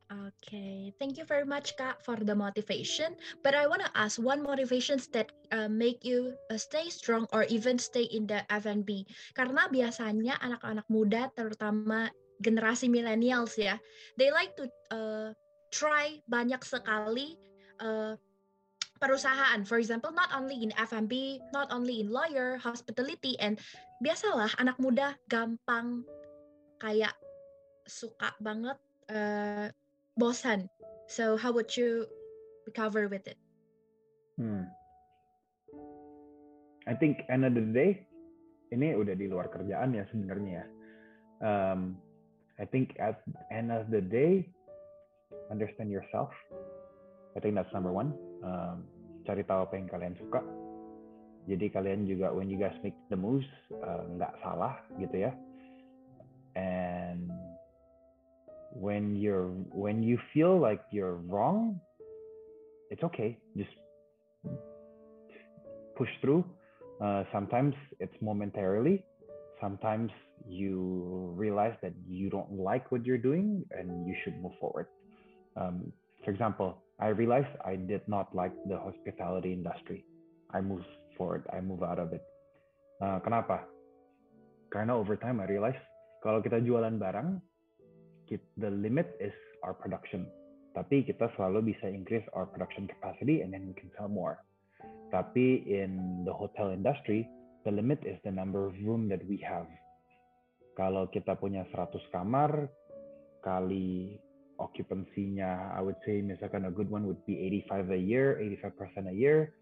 [0.07, 3.11] Okay, thank you very much, Kak, for the motivation.
[3.43, 7.43] But I want to ask one motivations that uh, make you uh, stay strong or
[7.51, 9.03] even stay in the F&B.
[9.35, 12.07] Karena biasanya anak-anak muda, terutama
[12.39, 13.75] generasi millennials ya,
[14.15, 15.35] they like to uh,
[15.75, 17.35] try banyak sekali
[17.83, 18.15] uh,
[19.03, 19.59] perusahaan.
[19.67, 23.59] For example, not only in F&B, not only in lawyer, hospitality, and
[23.99, 26.07] biasalah anak muda gampang
[26.79, 27.11] kayak
[27.83, 28.79] suka banget
[29.11, 29.67] uh,
[30.19, 30.67] bosan.
[31.07, 32.05] So how would you
[32.65, 33.39] recover with it?
[34.35, 34.67] Hmm.
[36.87, 38.07] I think the day
[38.71, 40.65] ini udah di luar kerjaan ya sebenarnya ya.
[41.39, 41.95] Um,
[42.57, 43.21] I think at
[43.53, 44.49] end of the day
[45.51, 46.33] understand yourself.
[47.35, 48.15] I think that's number one.
[48.41, 48.83] Um,
[49.23, 50.41] cari tahu apa yang kalian suka.
[51.47, 53.47] Jadi kalian juga when you guys make the moves
[53.79, 55.31] uh, nggak uh, salah gitu ya.
[56.57, 57.29] And
[58.77, 61.81] when you're when you feel like you're wrong
[62.89, 63.37] it's okay.
[63.55, 63.69] Just
[65.95, 66.45] push through.
[67.01, 69.03] Uh, sometimes it's momentarily.
[69.61, 70.11] Sometimes
[70.47, 74.87] you realize that you don't like what you're doing and you should move forward.
[75.57, 75.91] Um,
[76.23, 80.05] for example i realized i did not like the hospitality industry.
[80.53, 80.85] I moved
[81.17, 81.43] forward.
[81.51, 82.23] I move out of it.
[83.01, 83.65] Uh, kenapa?
[84.71, 85.81] Karena over time i realized
[86.21, 87.41] kalau kita jualan barang
[88.57, 90.27] the limit is our production.
[90.75, 94.37] Tapi kita selalu bisa increase our production capacity and then we can sell more.
[95.09, 97.25] Tapi in the hotel industry,
[97.65, 99.65] the limit is the number of room that we have.
[100.77, 102.69] Kalau kita punya 100 kamar,
[103.41, 104.21] kali
[104.61, 109.15] occupancy-nya, I would say misalkan a good one would be 85 a year, 85% a
[109.15, 109.57] year,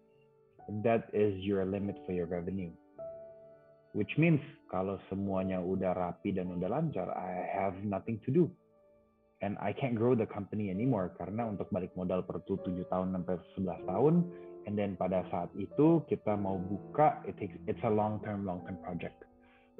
[0.84, 2.72] that is your limit for your revenue.
[3.96, 8.44] Which means kalau semuanya udah rapi dan udah lancar, I have nothing to do.
[9.40, 13.40] And I can't grow the company anymore karena untuk balik modal perlu 7 tahun sampai
[13.56, 14.14] 11 tahun.
[14.68, 18.60] And then pada saat itu kita mau buka, it takes, it's a long term, long
[18.68, 19.16] term project.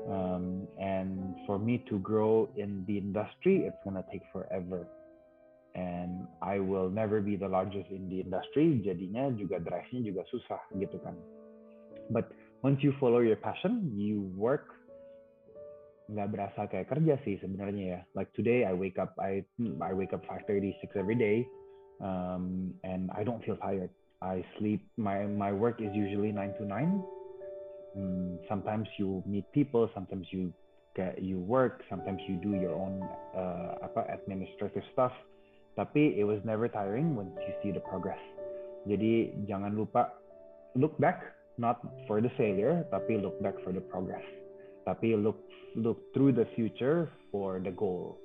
[0.00, 4.88] Um, and for me to grow in the industry, it's gonna take forever.
[5.76, 8.80] And I will never be the largest in the industry.
[8.80, 11.16] Jadinya juga drive-nya juga susah gitu kan.
[12.08, 12.32] But
[12.66, 14.74] once you follow your passion, you work
[16.10, 18.00] nggak berasa kayak kerja sih sebenarnya ya.
[18.18, 19.46] Like today I wake up I
[19.78, 21.46] I wake up 5:30 6 every day
[22.02, 23.94] um, and I don't feel tired.
[24.18, 26.74] I sleep my my work is usually 9 to 9.
[27.94, 30.50] Um, sometimes you meet people, sometimes you
[30.98, 32.98] get you work, sometimes you do your own
[33.34, 35.14] uh, apa administrative stuff.
[35.78, 38.22] Tapi it was never tiring once you see the progress.
[38.90, 40.14] Jadi jangan lupa
[40.74, 44.24] look back not for the failure, tapi look back for the progress.
[44.84, 45.40] Tapi look
[45.74, 48.16] look through the future for the goal.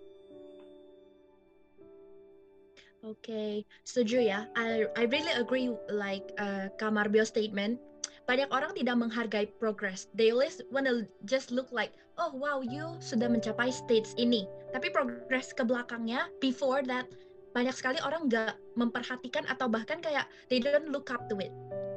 [3.02, 4.40] Okay, setuju ya.
[4.54, 7.82] I I really agree like uh, Kamarbio statement.
[8.30, 10.06] Banyak orang tidak menghargai progress.
[10.14, 14.46] They always wanna just look like, oh wow, you sudah mencapai stage ini.
[14.70, 17.10] Tapi progress ke belakangnya, before that,
[17.58, 21.52] banyak sekali orang nggak memperhatikan atau bahkan kayak they don't look up to it.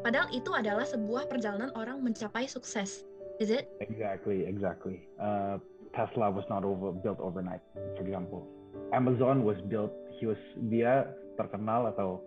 [0.05, 3.09] Padahal itu adalah sebuah perjalanan orang mencapai sukses.
[3.41, 3.73] Is it?
[3.81, 5.09] Exactly, exactly.
[5.17, 5.57] Uh,
[5.97, 7.65] Tesla was not over, built overnight,
[7.97, 8.45] for example.
[8.93, 10.37] Amazon was built, he was
[10.69, 11.09] dia
[11.41, 12.21] terkenal atau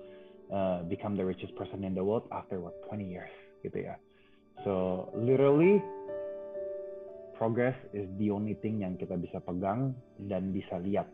[0.50, 3.96] uh, become the richest person in the world after what 20 years gitu ya.
[4.66, 5.78] So literally
[7.38, 9.94] progress is the only thing yang kita bisa pegang
[10.26, 11.06] dan bisa lihat.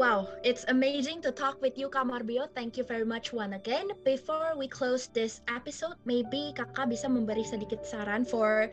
[0.00, 2.48] Wow, it's amazing to talk with you, Kamarbio.
[2.56, 3.92] Thank you very much one again.
[4.08, 8.72] Before we close this episode, maybe kakak bisa memberi sedikit saran for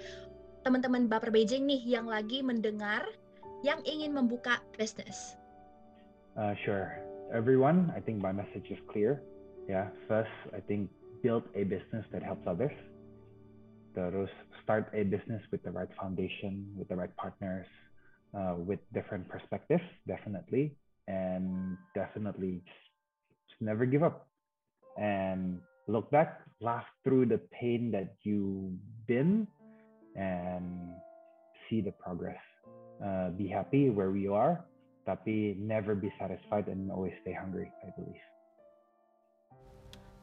[0.63, 3.03] teman-teman Baper Beijing nih yang lagi mendengar,
[3.67, 5.35] yang ingin membuka bisnis.
[6.39, 6.87] Uh, sure.
[7.35, 9.19] Everyone, I think my message is clear.
[9.67, 10.87] Yeah, first, I think
[11.19, 12.73] build a business that helps others.
[13.91, 14.31] Terus
[14.63, 17.67] start a business with the right foundation, with the right partners,
[18.31, 20.79] uh, with different perspectives, definitely,
[21.09, 22.61] and definitely
[23.49, 24.29] just, never give up.
[24.95, 29.47] And look back, laugh through the pain that you've been,
[30.15, 30.93] and
[31.69, 32.39] see the progress.
[33.03, 34.63] Uh, be happy where we are,
[35.05, 38.28] tapi never be satisfied and always stay hungry, I believe.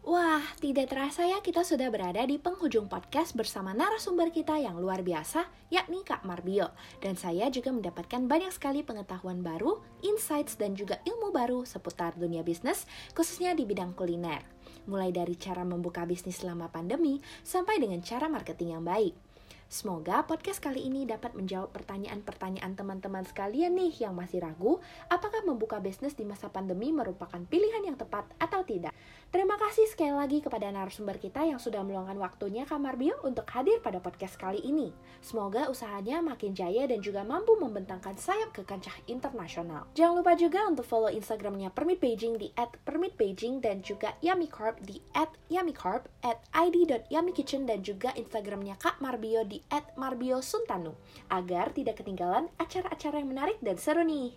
[0.07, 5.02] Wah, tidak terasa ya kita sudah berada di penghujung podcast bersama narasumber kita yang luar
[5.02, 6.70] biasa, yakni Kak Marbio.
[7.02, 12.46] Dan saya juga mendapatkan banyak sekali pengetahuan baru, insights, dan juga ilmu baru seputar dunia
[12.46, 12.86] bisnis,
[13.18, 14.46] khususnya di bidang kuliner.
[14.86, 19.18] Mulai dari cara membuka bisnis selama pandemi, sampai dengan cara marketing yang baik.
[19.66, 24.78] Semoga podcast kali ini dapat menjawab pertanyaan-pertanyaan teman-teman sekalian nih yang masih ragu
[25.11, 28.94] apakah membuka bisnis di masa pandemi merupakan pilihan yang tepat atau tidak.
[29.27, 33.83] Terima kasih sekali lagi kepada narasumber kita yang sudah meluangkan waktunya Kamar Bio untuk hadir
[33.83, 34.95] pada podcast kali ini.
[35.18, 39.85] Semoga usahanya makin jaya dan juga mampu membentangkan sayap ke kancah internasional.
[39.99, 45.03] Jangan lupa juga untuk follow Instagramnya Permit Beijing di @permitbeijing dan juga Yummy Corp di
[45.51, 49.59] @yummycorp, at id.yummykitchen dan juga Instagramnya Kak Marbio di
[49.99, 50.95] @marbiosuntanu
[51.35, 54.33] agar tidak ketinggalan acara-acara yang menarik dan seru nih.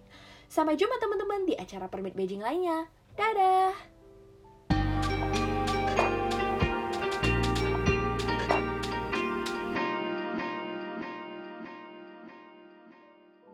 [0.49, 2.89] Sampai jumpa teman-teman di acara Permit Beijing lainnya.
[3.13, 3.98] Dadah!